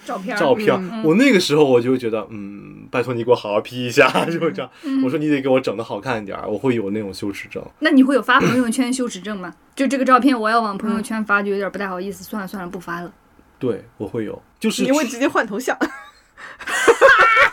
[0.05, 4.69] 照片照片儿，我那个时候我就会觉得，嗯，拜托你给我好好 P 一下， 就是这样。
[5.03, 7.63] 我说你得给我整的好看一点，我会有那种羞耻症。
[7.79, 9.53] 那你会有发朋友圈羞耻症吗？
[9.75, 13.11] 就这个照片我要往朋友圈发，就有点不太好意思，算了算了，不发了。
[13.59, 15.77] 对，我会有，就是你会直接换头像，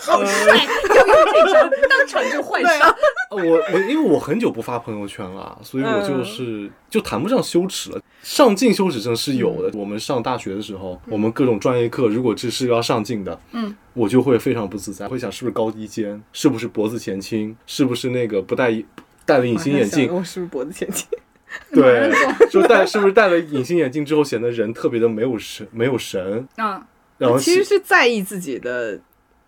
[0.00, 0.56] 好帅，
[0.94, 2.90] 要用这张，当场就换上。
[3.30, 8.00] 呃我我因为我很久不发朋友圈了，所以我就是就谈不上羞耻了。
[8.22, 9.76] 上镜羞耻症是有的。
[9.76, 18.82] 我们上大学的时候，我们各种专业课，如果这是要上镜的，嗯，我就会非常不自在，会想是不是高低肩，是不是脖子前倾，是不是那个不戴
[19.24, 21.06] 戴了隐形眼镜，我是不是脖子前倾？
[21.72, 22.12] 对，
[22.50, 26.86] 说戴是不是戴了隐形眼镜之后显得人特别的没有神没有神，啊，
[27.18, 28.98] 然后其实是在意自己的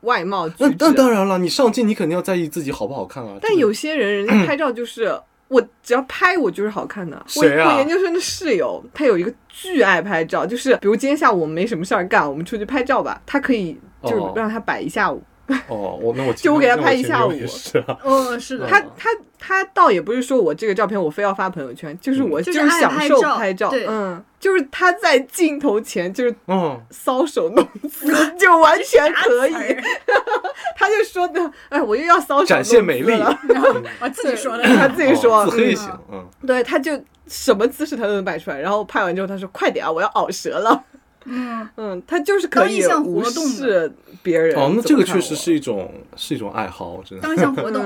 [0.02, 0.92] 外貌举那那。
[0.92, 3.36] 当然了，你上镜你肯定要在意自己好不好看啊。
[3.40, 5.18] 但有些人，人家拍照就是
[5.48, 7.16] 我只要拍我就是好看的。
[7.36, 15.16] 我谁啊我研究生的室友，他有一个巨爱拍照，就是比如今天下午我们没什么事儿干，我们出去拍照吧，他可以就是哦让他摆一下午。
[15.16, 15.22] 哦，
[15.68, 17.98] 我那我就我给他拍一下午是啊。
[18.04, 29.52] 哦， 是的，他他他倒也不是说我这个照片我非要发朋友圈，就是我就是享受拍照嗯，就是他在镜头前就是嗯，搔首弄姿，就完全 可以。
[30.76, 34.64] 他就说的，哎，我又要搔首弄姿展现美丽，了然后我自己说的。
[34.64, 36.92] 他自己说，嗯哦自黑也行，嗯，对，他就
[37.26, 40.84] 什么姿势他都能摆出来，然后拍完之后他说：“快点啊，我要咬舌了。
[41.28, 43.50] 嗯，”嗯，他就是可以当一项无活动的。
[43.50, 44.56] 视别人。
[44.56, 47.22] 哦，那这个确实是一种是一种爱好，真的。
[47.22, 47.82] 当一项活动，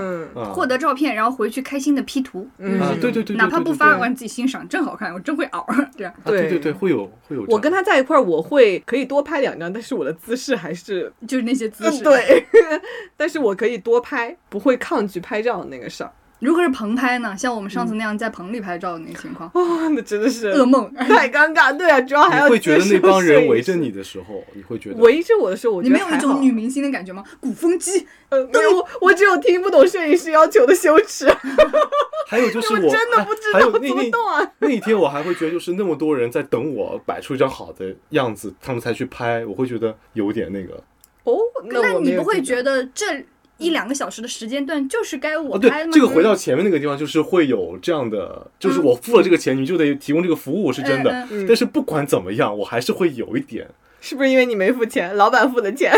[0.55, 2.81] 获得照片，然后回去开心的 P 图，嗯。
[2.81, 5.67] 啊对对对对哪怕不发完自己欣赏，真好看，我真会熬，
[5.97, 6.13] 这样。
[6.13, 7.45] 啊，对对对对，会有会有。
[7.49, 12.45] 我跟他在一块儿，我会可以多拍两张，但是我的姿势还是就是那些姿嗯势。，对，
[13.17, 16.13] 但是我可以多拍，不会抗拒拍照的那个事儿。
[16.43, 17.37] 如果是棚拍呢？
[17.39, 20.93] 像我们上次那样在棚里拍照的那个情况， 哦，那真的是噩梦。
[21.09, 21.75] 太尴尬。
[21.77, 27.23] 对啊，主要还要你会觉得那帮人围着你的时候，你会觉得围着我的时候，我你没有一种女明星的感觉吗？
[27.41, 31.33] 鼓风机，呃，没有，我只有听不懂摄影师要求的羞耻，
[32.27, 34.53] 还有就是我我真的不知还道怎么动啊。
[34.59, 40.83] 那一天我还会觉得，就是那么多人在等我摆出一张好的样子，他们才去拍，我会觉得有点那个。
[41.25, 41.39] 哦，
[41.71, 43.25] 那你不会觉得这
[43.63, 51.11] 一两个小时的时间段就是该我哦，对拍吗？，这个回到前面那个地方，就是会有这样的，就是我付了这个钱，你就得提供这个服务，是真的。
[51.11, 53.69] 嗯嗯但是不管怎么样，我还是会有一点。
[54.01, 55.93] 是不是因为你没付钱，老板付的钱？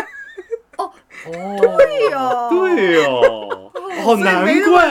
[0.77, 0.91] 哦，
[1.25, 4.91] 对 哦对哦，哦，所以难怪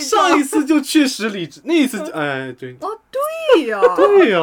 [0.00, 4.38] 上一次就确实理智，那一次哎，对哦，对呀、 对呀，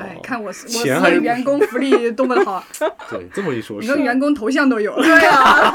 [0.00, 2.64] 哎，看我我钱还是司的员工福利多么的好，
[3.10, 5.02] 对这么一说是你说员工头像都有了。
[5.02, 5.74] 对啊，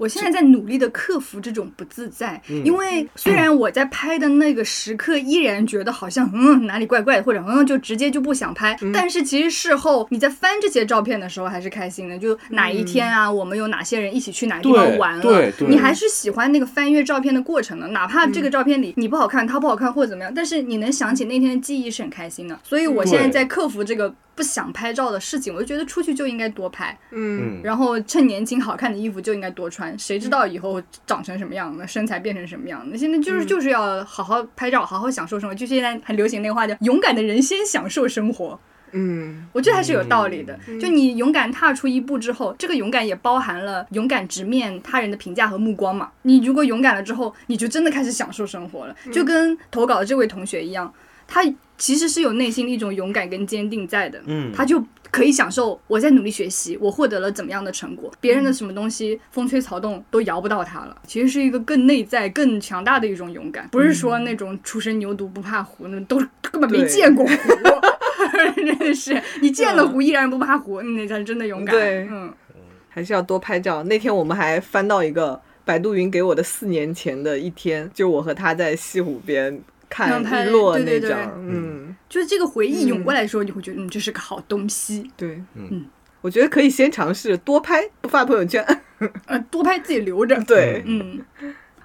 [0.00, 12.18] 我现在在努力的克服这种不自在，嗯因为虽然我在拍的那个时刻依然觉得好像嗯哪里怪怪的，或者嗯就直接就不想拍，嗯但是其实事后你在翻这些照片的时候还是开心的。
[12.18, 22.58] 就哪一天啊，我们有哪些人一起去哪个地方玩了，你还是喜欢那个翻阅照片的过程的，哪怕这个照片里你不好看，他不好看或者怎么样，但是你能想起那天的记忆是很开心的。
[22.62, 26.98] 所以我现在在克服这个不想拍照的事情，我就觉得出去就应该多拍。
[27.10, 31.86] 嗯，嗯，然后趁年轻好看的衣服就应该多穿，谁知道以后长成什么样呢？
[31.86, 32.96] 身材变成什么样呢？
[32.96, 35.54] 现在就是就是要好好拍照，好好享受生活。
[35.54, 38.58] 就现在很流行那个话叫“勇敢的人先享受生活
[38.92, 40.58] 嗯，我觉得还是有道理的。
[40.80, 46.10] 就你勇敢踏出一步之后，这个勇敢也包含了勇敢直面他人的评价和目光嘛。
[46.22, 50.90] 你如果勇敢了之后，你就真的开始享受生活了，就跟投稿的这位同学一样，
[51.28, 51.44] 他
[51.80, 54.22] 其实是有内心的一种勇敢跟坚定在的。
[54.26, 60.96] 嗯他就可以享受我在努力学习，我获得了怎么样的成果，别人的什么东西风吹草动都摇不到他了。
[61.04, 67.32] 其实是一个更内在、更强大的一种勇敢，不是说那种初生牛犊不怕虎，那都根本没见过虎。
[68.54, 71.74] 真的是，你见了虎依然不怕虎，那才是真的勇敢。
[71.74, 72.32] 对嗯，
[72.88, 73.82] 还是要多拍照。
[73.84, 79.60] 那天我们还翻到一个百度云给我的四年前的一天，就我和他在西湖边
[79.90, 81.32] 看拍日落对对对那张。
[81.46, 85.10] 嗯，就是这个回忆涌过来的时候，你会觉得，嗯，这是个好东西。
[85.16, 85.84] 对，嗯
[86.22, 88.64] 我觉得可以先尝试多拍，不发朋友圈。
[89.26, 90.38] 呃，多拍自己留着。
[90.44, 91.18] 对，嗯，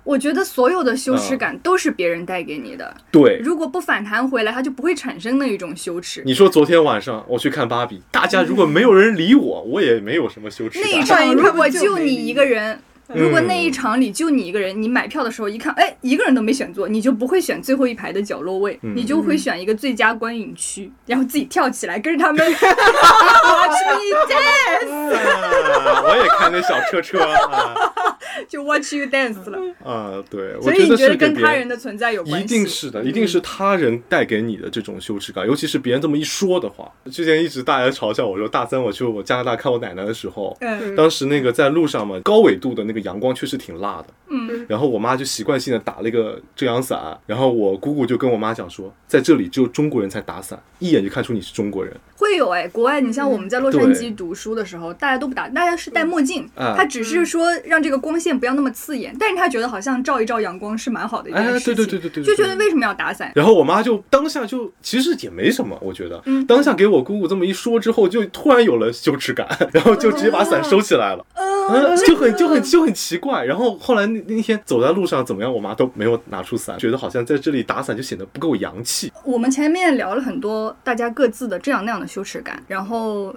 [0.04, 3.40] 我觉得所有的羞耻感都是别人带给你的，对。
[3.42, 6.22] 如果不反弹回来，它就不会产生那一种羞耻。
[6.26, 11.26] 你说昨天晚上我去看芭比，大家如果没有人理我，我也没有什么羞耻那一感。
[11.26, 12.80] 场 如果就你一个人，嗯
[13.14, 27.76] 如果那一场里就你一个人，你买票的时候一看，哎，一个人都没选座，你就不会选最后一排的角落位，嗯你就会选一个最佳观影区，然后自己跳起来跟着他们 watch me dance，啊我也看那小车车啊
[28.50, 29.60] 就 watch you dance 了。
[29.84, 30.22] 啊！
[30.30, 32.44] 对，我所以你觉得跟他人的存在有关系？
[32.44, 36.92] 一定是的，一定是他人带给你的这种羞耻感，尤其是别人这么一说的话。
[37.12, 51.96] 之前一直大家嘲笑我说，大三我去我加拿大看我奶奶的时候，嗯当时那个在路上嘛，高纬度的那个阳光确实挺辣的，嗯，然后我妈就习惯性的打了一个遮阳伞，然后我姑姑就跟我妈讲说，在这里只有中国人才打伞，一眼就看出你是中国人。
[52.18, 63.32] 会有哎，国外你像我们在洛杉矶读书的时候，大家都不打，大家是戴墨镜，啊他只是说让这个光线不要那么刺眼，但是他觉得好像照一照阳光是蛮好的一件哎，事情，对对对对对，就觉得为什么要打伞？
[63.36, 66.46] 然后我妈就当下就其实也没什么，我觉得，嗯。
[66.46, 71.26] 当下给我姑姑这么一说之后，就突然有了羞耻感，然后就直接把伞收起来了，
[71.70, 73.44] 嗯，就很就很就很奇怪。
[73.46, 79.12] 然后后来那那天走在路上怎么样，我妈都没有拿出伞，觉得好像在这里打伞就显得不够洋气。
[79.24, 83.36] 我们前面聊了很多大家各自的这样那样的羞耻感，然后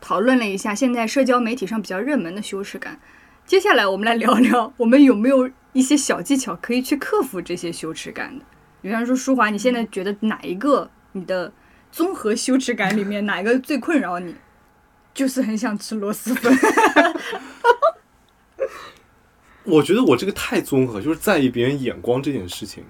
[0.00, 2.98] 讨论了一下现在社交媒体上比较热门的羞耻感。
[3.46, 8.44] 接下来我们来聊聊，我们有没有一些小技巧可以去克服这些羞耻感的？
[8.82, 11.52] 比方说，舒华，你现在觉得哪一个你的
[11.92, 14.34] 综合羞耻感里面哪一个最困扰你？
[15.20, 16.50] 就是很想吃螺蛳粉。
[19.64, 22.82] 我觉得我这个太综合，就是在意别人眼光这件事情，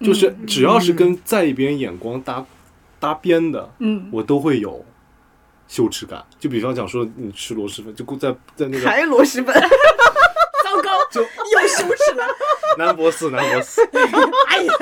[0.00, 2.42] 就是只要是跟在意别人眼光搭
[2.98, 4.82] 搭边的，嗯，我都会有
[5.68, 6.24] 羞耻感。
[6.40, 9.54] 就比方讲说，你吃螺蛳粉，就在在那个还螺蛳粉，
[10.68, 12.26] 糟糕， 就又羞耻了。
[12.76, 13.82] 南博寺，南博寺，
[14.48, 14.72] 哎呀，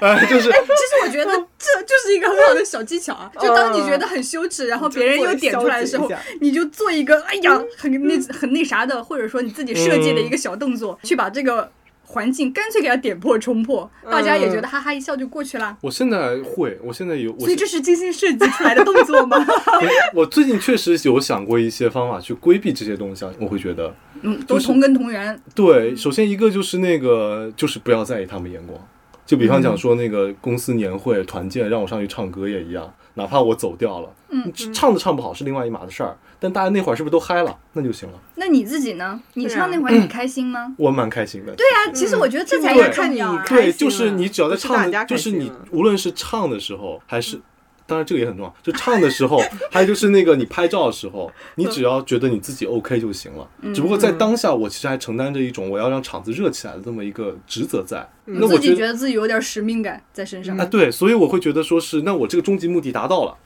[0.00, 3.30] 哎，就是哎，其实我觉得这就是一个很好的小技巧啊！
[3.40, 6.10] 就当你觉得很羞耻，然后别人又点出来的时候
[6.40, 11.70] 你就做一个哎呀很那很那啥的，或者说你自己设计的一个小动作，去把这个
[12.06, 15.76] 环境干脆给他点破冲破，大家也觉得哈哈一笑就过去了。
[15.80, 19.36] 我现在会，我现在有，我所以这是精心设计出来的动作吗？
[20.14, 23.92] 我我最近确实有想过一些方法去规避这些东西啊，我会觉得，
[24.22, 25.38] 嗯，都同根同源。
[25.54, 28.78] 对，首先一个就是那个，就是不要在意他们眼光。
[29.26, 38.18] 就比方讲说那个公司年会团建让我上去唱歌也一样，哪怕我走掉了，嗯，唱都唱不好是另外一码的事儿，但大家那会儿是不是都嗨了，那就行了。
[38.36, 39.20] 那你自己呢？
[39.34, 40.74] 你唱那会儿你开心吗？
[40.78, 41.54] 我蛮开心的。
[41.54, 43.44] 对啊，其实我觉得这才对是看你啊。
[43.46, 47.40] 对，开心就是你只要在唱的，就是你无论是唱的时候还是。
[47.88, 48.52] 当然，这个也很重要。
[48.64, 53.48] 就唱的时候， 还有就是那个你拍照的时候，你只要觉得你自己 OK 就行了。
[53.72, 58.04] 只不过在当下，我其实还承担着一种我要让场子热起来的这么一个职责在。
[58.24, 60.58] 那我自己觉得自己有点使命感在身上。
[60.58, 63.36] 啊，对，所以我会觉得说是，那我这个终极目的达到了，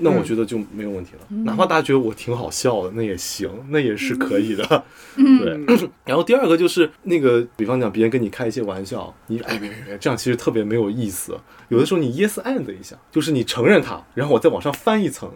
[0.00, 1.36] 那我觉得就没有问题了。
[1.44, 4.84] 哪怕大家觉得我挺好笑的，那也行， 那也是可以的。
[5.16, 5.58] 对。
[6.04, 11.38] 然后第二个就是那个，比方讲别人跟你开一些玩笑，你哎别别别，这样其实特别没有意思。
[11.68, 15.30] 有的时候你 yes and 一下，就是你承认它，然后我再往上翻一层，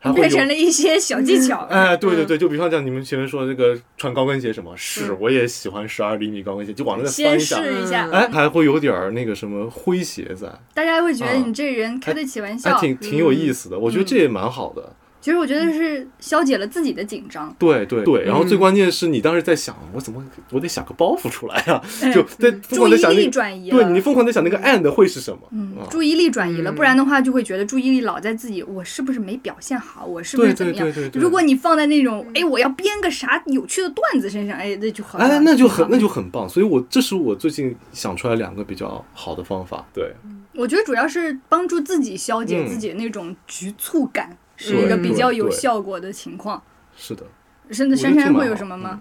[0.00, 1.66] 还会成了一些小技巧。
[1.70, 10.48] 哎，对对对，就比方讲你们前面说那个穿高跟鞋什么，是我也喜欢十二厘米高跟鞋，就往那再翻先一下，试一下，哎，还会有点儿那个什么诙谐在。
[10.74, 12.80] 大家会觉得你这人开得起玩笑还。
[12.80, 14.94] 挺挺有意思的，我觉得这也蛮好的。
[15.20, 17.54] 其实我觉得是消解了自己的紧张。
[17.58, 25.40] 对对对，然后最嗯关键是你当时在想，我怎么我得想个包袱出来呀、哎就在疯注意力转移了，对你疯狂的想那个 and 会是什么？
[25.50, 26.74] 嗯啊，注意力转移了，嗯。
[26.74, 30.92] 不然的话就会觉得注意力老在自己，我是不是没表现好，我是不是怎么样？
[31.14, 35.24] 如果你放在那种，哎，我要编个啥有趣的段子身上，哎，那就好了。
[35.24, 39.84] 哎，那就很那就很棒，所以我这是我最近想出来两个比较好的方法。
[39.92, 40.12] 对，
[40.54, 42.68] 我觉得主要是帮助自己消解嗯。
[42.68, 46.62] 自己的那种局促感，是一个比较有效果的情况。
[46.94, 47.24] 是的，
[47.70, 49.00] 珊觉得挺蛮珊珊会有什么吗？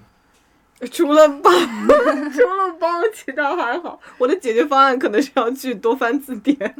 [0.91, 3.99] 除了包，除了包，其他还好。
[4.19, 6.55] 我的解决方案可能是要去多翻字典。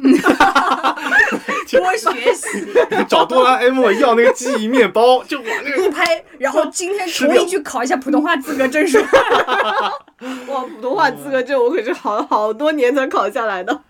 [1.72, 2.64] 多学习，
[3.08, 8.98] 找哆啦 A 梦要那个记忆面包，就往那个不 拍，然后今天吃掉同意去考一下普通话资格证书。
[10.46, 13.82] 哇，普通话资格证我可是好好多年才考下来的。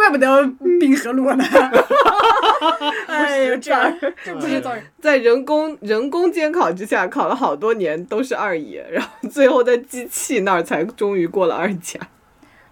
[0.00, 0.26] 怪不得
[0.80, 1.44] 冰河路呢。
[3.06, 3.92] 哎呦，这样
[4.24, 4.82] 这不是造人。
[5.00, 12.00] 在人工人工监考之下，考了好多年都是二乙，然后最后在机器那儿才终于过了二甲。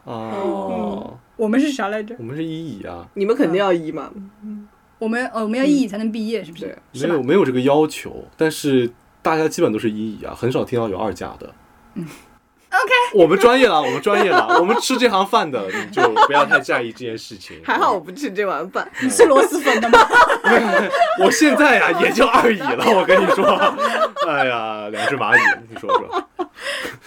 [0.05, 2.15] 哦，我们是啥来着？
[2.19, 4.11] 我们是一乙啊，你们肯定要一嘛？
[4.99, 6.77] 我们呃我们要一乙才能毕业，是不是？
[6.95, 7.23] 是没有？
[7.23, 11.55] 没有这个要求，但是大家基本都是一乙啊，很少听到有二甲的。
[11.95, 12.07] 嗯
[12.79, 17.61] OK，我们专业了，我们专业了， 我们吃这行饭的，你就不要太在意这件事情。
[17.65, 18.89] 还好我不吃这碗饭。
[19.01, 19.99] 你是螺蛳粉的吗？
[21.21, 23.45] 我现在呀、也就二乙了，我跟你说，
[24.29, 26.25] 哎呀，两只蚂蚁，你说说，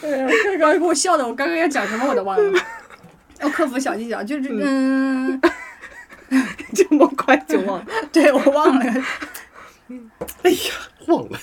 [0.04, 0.28] 哎呀，
[0.60, 2.60] 刚刚给我笑的，我刚刚要讲什么我都忘了。
[3.40, 5.40] 要克服小技巧，就是嗯，
[6.76, 7.86] 这么快就忘了？
[8.12, 8.86] 对我忘了，
[10.44, 10.58] 哎呀，
[11.08, 11.40] 忘了，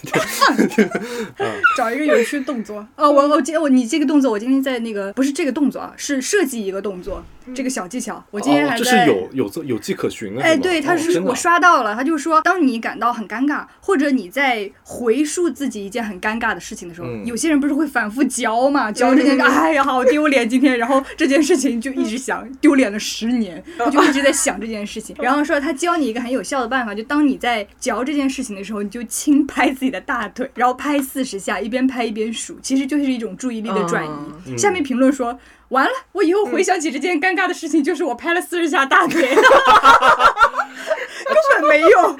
[1.76, 2.86] 找一个有趣的动作。
[2.96, 7.24] 啊，我我今我你这个动作，我今天在那个不是这个动作啊，是设计一个动作，
[7.54, 8.84] 这个小技巧，我今天哦、还在。
[8.84, 25.14] 这是有有有迹可循的，哎，对，他是我刷到了，他就说，当你感到很尴尬，或者你在回述自己一件很尴尬的事情的时候，嗯有些人不是会反复嚼嘛，嚼这件，嗯哎呀，好丢脸，今天，然后这件事情就一直想，丢脸了十年，他就一直在想这件事情。
[25.20, 34.08] 然后说他教你一个很有效的办法，就当你在嚼这件事情的时候，你就轻拍自己的大腿，然后拍四十下，一边拍一边数，其实就是一种注意力的转移。
[34.46, 35.38] 嗯下面评论说。
[35.68, 39.42] 完了，我以后回想起这件尴尬的事情，就是我拍了四十下大腿， 根
[41.60, 42.18] 本没用。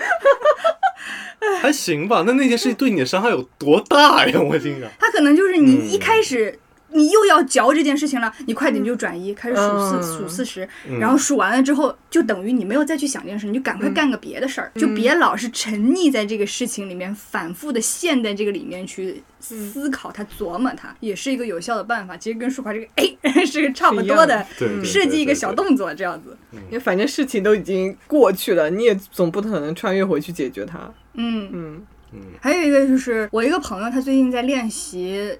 [1.60, 2.24] 还行吧。
[2.26, 4.38] 那那件事情对你的伤害有多大呀？
[4.40, 6.58] 我心想，他可能就是你嗯一开始。
[6.90, 10.02] 你又要嚼这件事情了，你快点就转移，开始数四、嗯。
[10.02, 10.98] 数四十，嗯。
[10.98, 22.16] 然后数完了之后，就等于你没有再去想这件事，你就赶快干个别的事儿，就别老是沉溺在这个事情里面，反复的陷在这个里面去思考它、琢磨它，也是一个有效的办法。
[22.16, 24.46] 其实跟舒华这个哎 是个差不多的，
[24.84, 26.36] 设计一个小动作这样子。
[26.52, 30.78] 因为反正事情都已经过去了，你也总不可能穿越回去解决它。
[31.14, 31.50] 嗯。
[31.52, 31.82] 嗯，
[32.12, 35.38] 嗯，还有一个就是我一个朋友，他最近在练习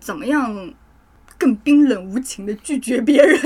[0.00, 0.72] 怎么样
[1.38, 3.40] 更冰冷无情的拒绝别人。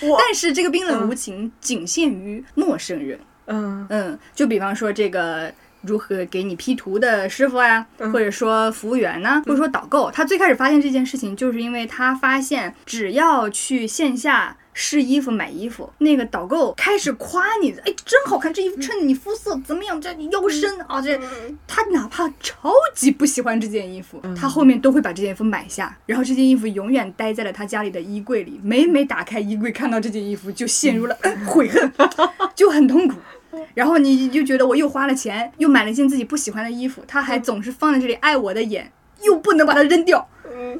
[0.00, 3.18] 但是这个冰冷无情仅限于陌生人。
[3.46, 5.52] 嗯嗯，就比方说这个。
[5.82, 19.98] 如何给你 P 图的师傅呀、嗯或者说服务员呢，或者说导购，他最开始发现这件事情，就是因为他发现只要去线下试衣服、买衣服，那个导购开始夸你，哎，真好看，这衣服衬你肤色怎么样？
[19.98, 21.18] 这腰身啊，这
[21.66, 31.90] 他哪怕超级不喜欢这件衣服，他后面都会把这件衣服买下，然后这件衣服永远待在了他家里的衣柜里，每每打开衣柜看到这件衣服，就陷入了、呃悔恨，
[32.54, 33.16] 就很痛苦。
[33.72, 40.28] 然后你就觉得我又花了钱，又买了一件自己不喜欢的衣服，他还总是放在这里碍我的眼，又不能把它扔掉，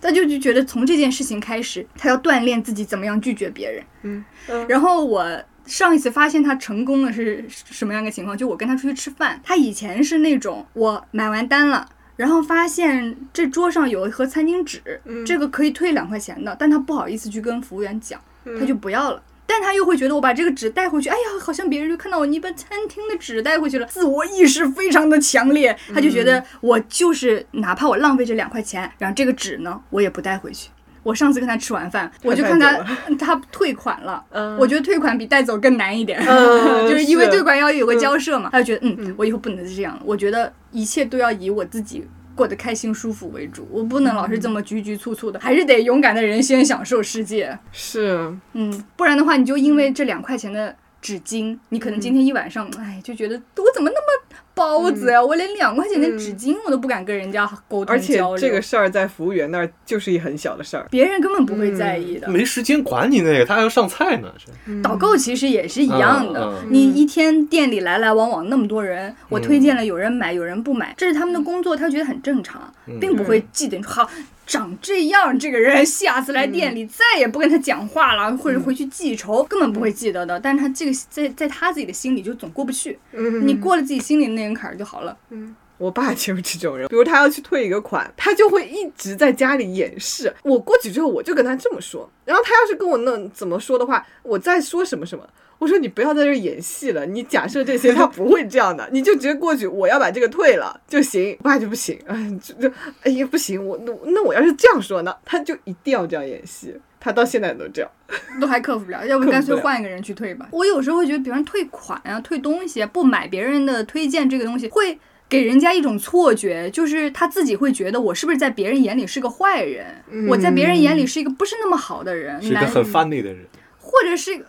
[0.01, 3.85] 他就就觉得从这件事情开始，他要锻炼自己怎么样拒绝别人。
[4.03, 4.25] 嗯，
[4.69, 5.25] 然后我
[5.65, 8.37] 上一次发现他成功的是什么样一个情况？
[8.37, 11.89] 就我跟他出去吃饭，他以前是那种我买完单了。
[12.17, 14.81] 然后发现这桌上有一盒餐巾纸，
[15.27, 18.19] 这个可以退两块钱的，但他不好意思去跟服务员讲，
[18.59, 19.23] 他就不要了。
[19.47, 25.77] 但他又会觉得我把这个纸带回去，哎呀，好像别人就看到我你把餐厅的纸带回去了，自我意识非常的强烈。
[25.95, 30.71] 他就觉得我就是哪怕我浪费这两块钱，然后这个纸呢，我也不带回去。
[31.03, 32.85] 我上次跟他吃完饭，我就看他
[33.17, 38.49] 他退款了，嗯我觉得退款比带走更难一点，嗯 就是因为退款要有个交涉嘛。
[38.51, 42.05] 他就觉得嗯，我以后不能再这样了，我觉得一切都要以我自己。
[42.37, 47.59] 过得开心舒服为主，我不能老是这么局局促促的，还是得勇敢的人先享受世界。
[47.73, 54.26] 是，嗯，不然的话，你就因为这两块钱的纸巾，你可能今天一晚上，哎，就觉得我怎么那么
[54.57, 58.19] 包子呀，我连两块钱的纸巾我都不敢跟人家沟通而且。
[58.39, 60.87] 这个事儿在服务员那儿就是一很小的事儿。
[60.91, 62.27] 别人根本不会在意的。
[62.29, 64.33] 没时间管你那个，他还要上菜呢。
[64.39, 74.11] 这导购其实也是一样的，你一天店里来来往往那么多人，我推荐了有人买有人不买，这是他们的工作，他觉得很正常，并不会记得你说好
[74.47, 80.39] 长这样这个人下次来店里再也不跟他讲话了，或者回去记仇，根本不会记得的。
[80.39, 82.99] 但是他这个在在他自己的心里就总过不去，
[83.43, 85.17] 你过了自己心里的那根坎儿就好了。
[85.31, 90.35] 嗯 我爸就是这种人，比如他要去退一个款，他就会一直在家里掩饰。
[90.43, 95.29] 我过去之后，我就跟他这么说，然后他要是跟我那怎么说的话，我再说什么什么。
[95.59, 101.37] 我说你不要在这演戏了，你假设这些 他不会这样的，你就直接过去，我要把这个退了就行。
[101.41, 107.91] 我爸就不行，哎，就就哎呀不行，我那那我要是这样说呢，他就一定要这样演戏，他到现在都这样。
[108.41, 110.47] 都还克服不了，要不干脆换一个人去退吧。
[110.53, 114.97] 我有时候会觉得，比方退款啊、退东西啊、不买别人的推荐这个东西，会
[115.29, 119.87] 给人家一种错觉，就是他自己会觉得我是不是在别人眼里是个坏人，
[120.29, 123.45] 我在别人眼里是一个不是那么好的人，是一个很 funny 的人。
[123.81, 124.45] 或者是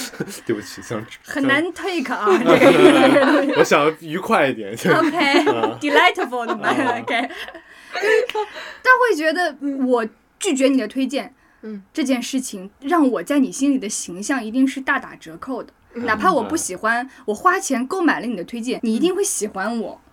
[0.46, 3.54] 对不起，想很难 take 啊， 这个。
[3.58, 4.72] 我想愉快一点。
[4.72, 7.30] OK，delightful 的嘛 OK，
[8.82, 10.06] 但会觉得我
[10.38, 15.72] 拒绝你的推荐，嗯，这件事情让我在你心里的形象一定是大打折扣的。
[15.94, 20.00] 哪怕我不喜欢，我花钱购买了你的推荐，你一定会喜欢我。
[20.04, 20.11] 嗯，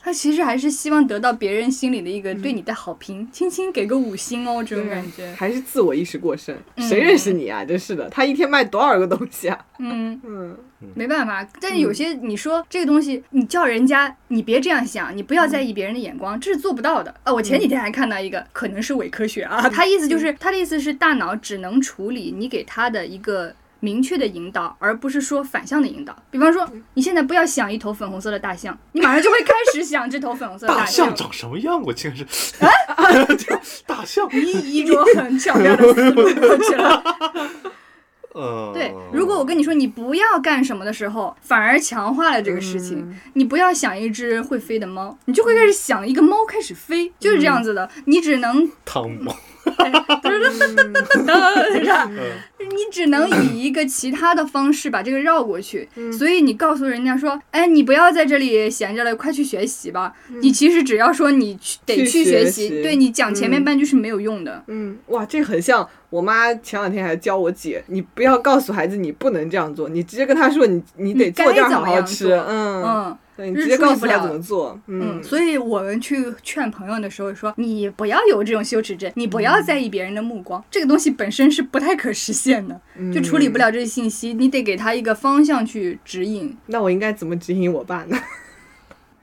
[0.00, 5.32] 他其实还是希望得到别人心里的一个对你的好评，轻轻给个五星哦，这种感觉。
[5.36, 7.64] 还是自我意识过剩，谁认识你啊？
[7.64, 9.58] 真是的，他一天卖多少个东西啊？
[9.78, 10.56] 嗯，嗯，
[10.94, 17.32] 没办法，但是有些你说这个东西，你叫人家你别这样想，你不要在意别人的眼光，这是做不到的啊！
[17.32, 23.54] 我前几天还看到一个，可能是伪科学啊，他意思就是他的意思是大脑只能处理你给他的一个。
[23.80, 26.16] 明确的引导，而不是说反向的引导。
[26.30, 31.16] 比方说，你现在不要想一头粉红色的大象，你马上就会开始想这头粉红色的大象象。
[31.16, 31.80] 长什么样？
[31.82, 32.24] 我竟然是
[33.86, 34.28] 大象。
[34.32, 37.02] 你以一种很巧妙的思路过去了。
[38.34, 43.18] 呃，对，如果我跟你说你不要干什么的时候，反而强化了这个事情。
[43.32, 47.88] 你不要想一只会飞的猫，你就会开始想一个猫开始飞，就是这样子的。
[48.04, 49.32] 你只能汤姆。
[51.72, 52.10] 是吧？
[52.58, 55.88] 你只能以一个其他的方式把这个绕过去。
[56.16, 60.12] 所以你告诉人家说，哎，你不要在这里闲着了，快去学习吧。
[60.40, 64.62] 你其实只要说你去得去去学学习，对你讲前面半句是没有用的。
[64.68, 73.18] 嗯，哇，这很像我妈前两天还教我姐，你不要告诉孩子你不能这样做，你直接跟他说你你得你该做这样怎么样好好吃，嗯嗯。
[73.36, 82.80] 对，你直接告诉他怎么做，嗯，嗯，所以我们去劝朋友的时候说，你不要有这种羞耻症，你不要在意别人的目光，这个东西本身是不太可实现的，
[83.14, 88.18] 就处理不了这些信息，你得给他一个方向去指引，那我应该怎么指引我爸呢？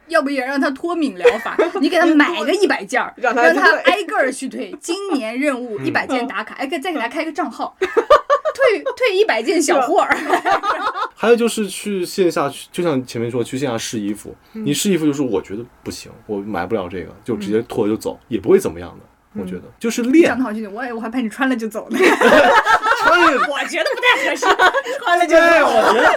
[0.09, 7.75] 要不也让他脱敏疗法，你给他买个一百件儿， 让他挨个儿去退，今年任务一百件打卡，哎，再再给他开个账号，
[8.53, 10.15] 退退一百件小货儿，
[11.15, 14.65] 还有就是去线下去，就像前面说去线下试衣服，嗯。
[14.65, 19.05] 你试衣服就是我觉得不行，我买不了这个，就直接脱了就走，也不会怎么样的。
[19.41, 19.61] 我觉得。
[19.79, 20.27] 就是练。
[20.27, 21.97] 讲的好听点，我也我还怕你穿了就走呢，
[23.01, 24.45] 穿了我觉得不太合适，
[25.03, 25.67] 穿了就对，走。
[25.67, 26.13] 我觉得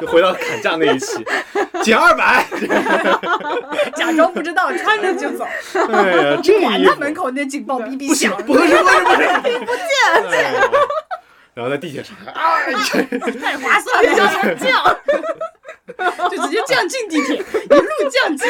[0.00, 1.24] 就 回到砍价那一期，
[1.82, 2.44] 减二百。
[3.96, 5.46] 假装不知道，穿着就走。
[5.92, 10.40] 哎呀， 这衣服管他门口那警报哔哔不行响，，不合适，不合适，不合适，不见。
[11.54, 12.58] 然后在地铁上，啊，
[13.40, 14.96] 太划算了，要降，
[16.30, 18.48] 就直接这样进地铁， 一路降进。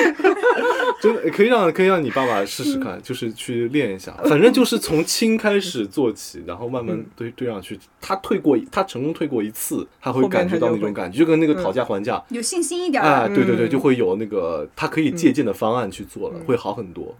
[1.03, 7.79] 真的可以让可以让你爸爸试试看，就是去练一下，反正就是从轻开始做起，然后慢慢堆堆上去。
[8.01, 12.23] 他退过，他成功退过一次，他会感觉到那种感觉，就跟那个讨价还价。
[12.29, 17.17] 有信心一点啊，儿，对对对，嗯就会有那个他可以借鉴的方案去做了，会好很多。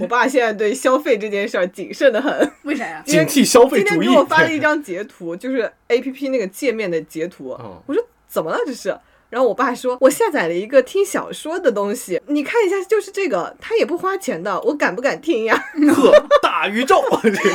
[0.00, 2.50] 我爸现在对消费这件事儿谨慎的很。
[2.64, 3.02] 为啥呀？
[3.06, 4.18] 警惕消费主义今天给。
[4.18, 7.50] 我发了一张截图，就是 A P P 那个界面的截图。
[7.52, 8.94] 哦我说怎么了这是？
[9.34, 15.56] 然后我爸说，我下载了一个听小说的东西，你看一下，就是这个，它也不花钱的，我敢不敢听呀？
[15.92, 17.02] 呵，大宇宙，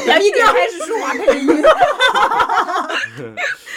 [0.06, 1.48] 然后一定要开始说话配音，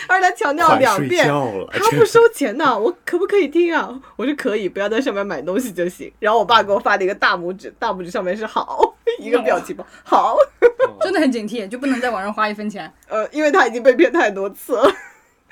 [0.09, 1.29] 而且他强调两遍，
[1.71, 3.89] 他不收钱的，我可不可以听啊？
[4.17, 6.13] 我说可以，不要在上面买东西就行。
[6.19, 10.37] 然后我爸给我发了一个大拇指，大拇指上面是好一个表情包，好。
[11.01, 12.93] 真的很警惕，就不能在网上花一分钱。
[13.09, 14.93] 呃，因为他已经被骗太多次了。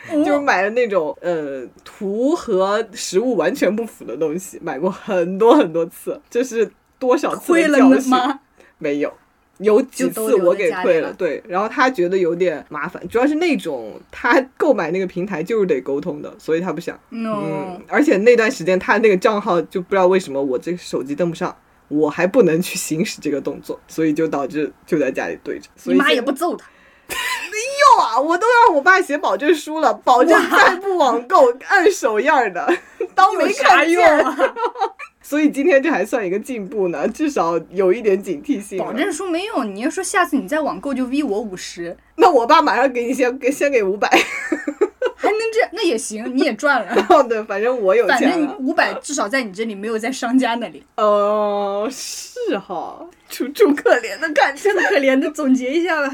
[0.09, 8.11] 就是哦买了那种呃图和实物完全不符的东西，买过很多很多次，这是多少次的教训？
[8.11, 8.40] 吗？
[8.78, 9.12] 没有，
[9.59, 16.98] 有几次我给退了，对，然后他觉得有点麻烦，主要是那种他购买那个平台就是得沟通的，所以他不想。
[17.11, 21.55] 嗯嗯，，而且那段时间他那个账号就不知道为什么我这个手机登不上，
[21.88, 25.68] 我还不能去行使这个动作，所以就导致就在家里对着。
[25.76, 26.66] 所你妈也不揍他。
[27.96, 28.18] 够啊！
[28.20, 32.72] 我都让我爸写保证书了，保证再不网购，按手样儿的，
[33.14, 34.18] 当没看见。
[34.20, 34.36] 啊？
[35.22, 38.78] 所以今天这还算一个进步呢，至少有一点警惕性。
[38.78, 46.95] 保证书没用，你要说下次你再网购就 V 我五十，那我爸马上给你先给先给五百，还能这那也行，你也赚了。
[47.11, 50.84] 哦对，反正我有反钱五百至少在你这里没有在商家那里。
[50.96, 54.62] 哦，是哈，楚楚可怜的感觉。
[54.64, 56.12] 真可怜的，总结一下吧。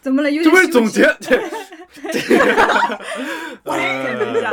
[0.00, 0.30] 怎么了？
[0.30, 2.20] 有这点羞耻不是总结， 这
[3.64, 4.50] 我来解释一下。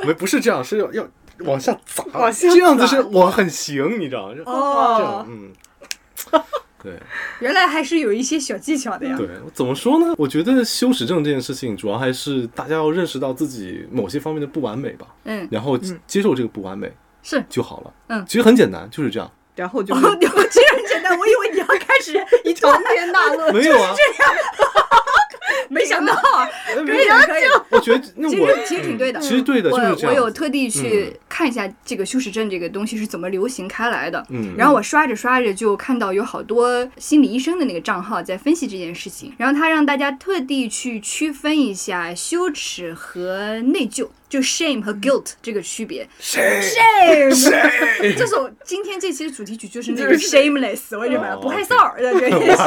[0.00, 1.06] 我们不是这样，是要要
[1.40, 4.34] 往下砸，往下这样子砸是我很行，你知道吗？
[4.46, 5.52] 哦这样哦，，嗯，
[6.82, 6.94] 对
[7.40, 9.14] 原来还是有一些小技巧的呀。
[9.16, 10.14] 对，怎么说呢？
[10.16, 15.76] 我觉得羞耻症这件事情，主要还是大家要认识到自己某些方面的不完美吧，嗯，然后
[16.06, 16.90] 接受这个不完美
[17.22, 17.42] 是。
[17.48, 17.92] 就好了。
[18.08, 19.30] 嗯其实很简单，就是这样。
[19.56, 22.12] 然后就哦，是我这很简单，我以为你要开始
[22.44, 23.54] 一长段，篇大论。
[23.54, 23.94] 没有啊，
[25.68, 26.48] 没想到啊，
[26.86, 27.64] 可以啊的，可以的。
[27.70, 30.12] 我觉得那我其实其实挺对的，其实对的，我就是这样。
[30.12, 34.24] 我有特地去看一下这个羞耻症这个东西是怎么流行开来的。
[34.30, 46.08] 嗯然后我刷着刷着就看到有好多心理医生的那个账号在分析这件事情，然后他让大家特地去区分一下羞耻和内疚，就 shame 和 guilt 这个区别。
[46.18, 52.62] 谁 shame，这 是我今天这期的主题曲，就是那个 shameless，我已经把它哦不害臊儿的这件事。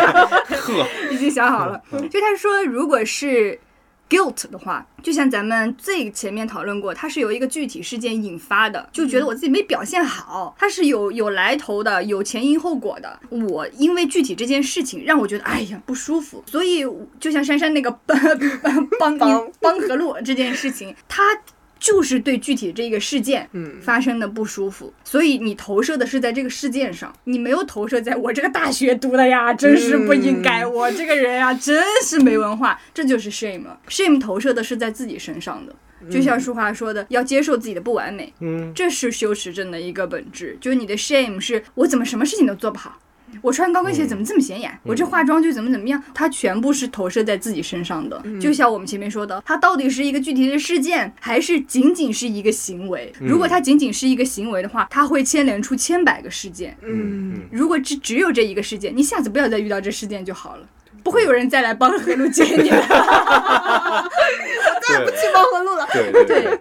[0.55, 1.81] 呵， 已经想好了。
[2.11, 3.57] 就他说，如果是
[4.13, 13.19] guilt 的话，就像咱们最前面讨论过，它是由一个具体事件引发的，就觉得我自己没表现好，它是有有来头的，有前因后果的。
[13.29, 16.85] 我因为具体这件事情让我觉得哎呀不舒服，所以
[17.19, 18.17] 就像珊珊那个帮
[18.99, 21.23] 帮帮帮和路这件事情，它。
[21.83, 23.73] 就是对具体这个事件，嗯。
[23.81, 33.65] 发生的不舒服，所以你投射的是在这个事件上，你没有投射在我这个大学读的呀， 真是不应该，我这个人呀，真是没文化，这就是 shame。
[33.89, 35.75] shame 投射的是在自己身上的，
[36.09, 42.97] 就像书华说的，要接受自己的不完美，嗯，这是羞耻症的一个本质，就是你的 shame 是我怎么什么事情都做不好。
[43.41, 44.71] 我穿高跟鞋怎么这么显眼？
[44.83, 46.01] 我这化妆就怎么怎么样？
[46.13, 48.21] 它全部是投射在自己身上的。
[48.39, 53.11] 就像我们前面说的，它到底是一个具体的事件，还是仅仅是一个行为？
[53.19, 56.77] 如果它仅仅是一个行为的话，它会牵连出千百个事件。
[56.81, 60.67] 嗯，如果只只有这一个事件，你下次不要再遇到这事件就好了。
[61.03, 62.77] 不会有人再来帮河路接你了。
[64.87, 65.85] 再也不去帮和路了。
[65.91, 66.59] 对对对，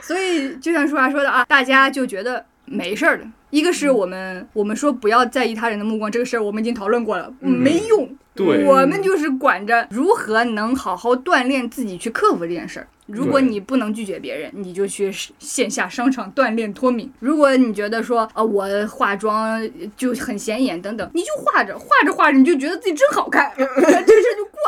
[0.00, 3.24] 所以就像舒华说的啊，大家就觉得没事儿的。
[3.50, 8.08] 一个是我们我们说不要在意他人的目光这个事儿，我们已经讨论过了，没用。
[8.32, 12.86] 对我们就是管着如何能好好锻炼自己去克服这件事儿。
[13.06, 17.12] 如果你不能拒绝别人，你就去线下商场锻炼脱敏。
[17.18, 19.60] 如果你觉得说啊，我化妆
[19.96, 23.52] 就很显眼等等，你就画着画着画着，你就觉得自己真好看，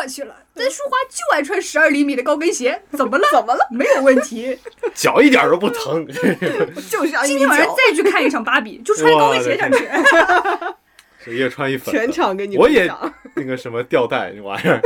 [0.03, 0.35] 过去了。
[0.55, 3.25] 咱淑华就爱穿十二厘米的高跟鞋， 怎么了？
[3.31, 3.61] 怎么了？
[3.71, 4.59] 没有问题。
[4.95, 6.05] 脚一点都不疼。
[6.91, 9.89] 就是今天晚上，再去看一场芭比，就穿高跟鞋上去。
[11.25, 12.93] 是叶穿一粉，全场给你我也
[13.37, 14.83] 那个什么吊带那玩意儿，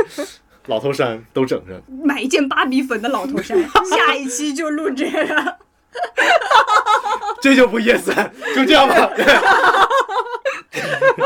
[0.67, 1.81] 老头衫都整上。
[2.05, 3.57] 买一件芭比粉的老头衫，
[3.89, 5.57] 下一期就录这个。
[7.41, 8.05] 这就不 yes，
[8.55, 9.09] 就这样吧。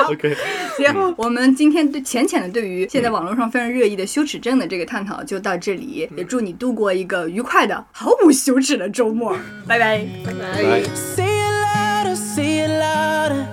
[0.10, 0.36] OK，
[0.78, 9.38] 行，我们今天对浅浅的对于现在网络上非常热议的羞耻症的这个探讨就到这里，也祝你度过一个愉快的毫无羞耻的周末，
[9.68, 10.06] 拜拜。
[10.40, 10.84] 来。
[10.96, 13.46] Say it louder, say it louder.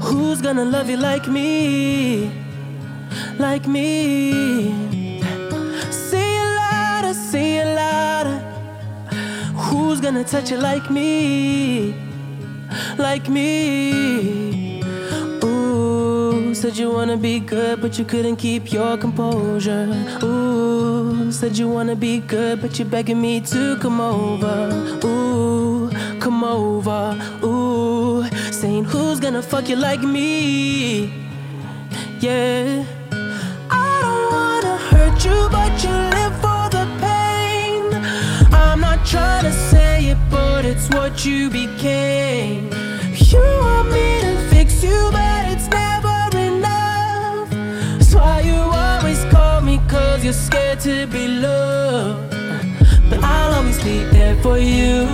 [0.00, 2.30] Who's gonna love you like me?
[3.38, 4.72] Like me.
[5.90, 8.40] Say it louder, say it louder.
[9.54, 11.94] Who's gonna touch you like me?
[12.96, 14.67] Like me.
[16.54, 19.86] Said you wanna be good, but you couldn't keep your composure.
[20.24, 24.68] Ooh, said you wanna be good, but you're begging me to come over.
[25.04, 25.88] Ooh,
[26.18, 27.16] come over.
[27.44, 31.12] Ooh, saying who's gonna fuck you like me?
[32.20, 32.84] Yeah.
[33.70, 37.84] I don't wanna hurt you, but you live for the pain.
[38.52, 42.70] I'm not trying to say it, but it's what you became.
[43.32, 46.17] You want me to fix you, but it's never
[50.18, 52.30] cause you're scared to be loved.
[53.10, 55.06] But I'll always be there for you.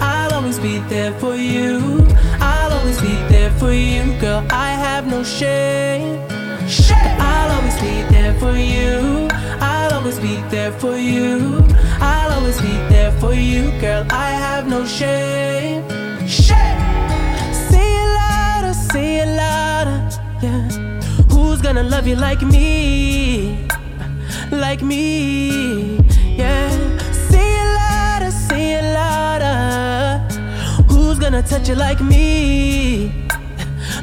[0.00, 2.06] I'll always be there for you.
[2.40, 4.46] I'll always be there for you, girl.
[4.50, 6.20] I have no shame.
[7.20, 9.28] I'll always be there for you.
[9.60, 11.62] I'll always be there for you.
[12.00, 14.06] I'll always be there for you, girl.
[14.10, 15.82] I have no shame.
[16.26, 16.80] Shame.
[17.68, 19.98] Say it louder, say it louder.
[20.42, 20.68] Yeah.
[21.30, 23.65] Who's gonna love you like me?
[24.60, 25.98] Like me.
[26.36, 26.70] Yeah.
[27.12, 30.18] Say it louder, say it louder.
[30.88, 33.12] Who's gonna touch you like me?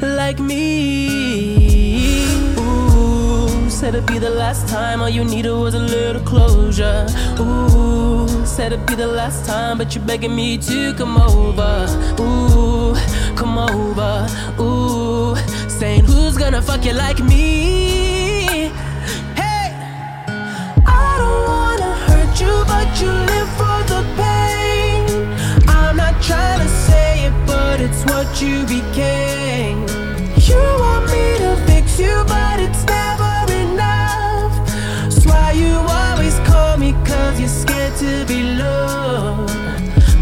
[0.00, 2.24] Like me.
[2.58, 5.02] Ooh, said it'd be the last time.
[5.02, 7.06] All you needed was a little closure.
[7.40, 11.86] Ooh, said it'd be the last time, but you're begging me to come over.
[12.20, 12.94] Ooh,
[13.36, 14.26] come over.
[14.60, 15.36] Ooh,
[15.68, 18.13] saying who's gonna fuck you like me?
[23.00, 25.04] You live for the pain.
[25.68, 29.78] I'm not trying to say it, but it's what you became.
[30.48, 33.34] You want me to fix you, but it's never
[33.64, 34.52] enough.
[35.02, 38.44] That's why you always call me, cause you're scared to be.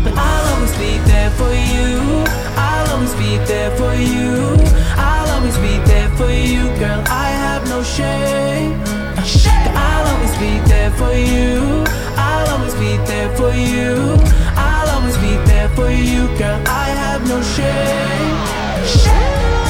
[0.05, 2.25] But I'll always be there for you.
[2.57, 4.57] I'll always be there for you.
[4.97, 7.03] I'll always be there for you, girl.
[7.07, 8.73] I have no shame.
[9.85, 11.85] I'll always be there for you.
[12.83, 14.17] Be there for you.
[14.57, 16.61] I'll always be there for you, girl.
[16.67, 18.37] I have no shame.
[18.99, 19.62] shame.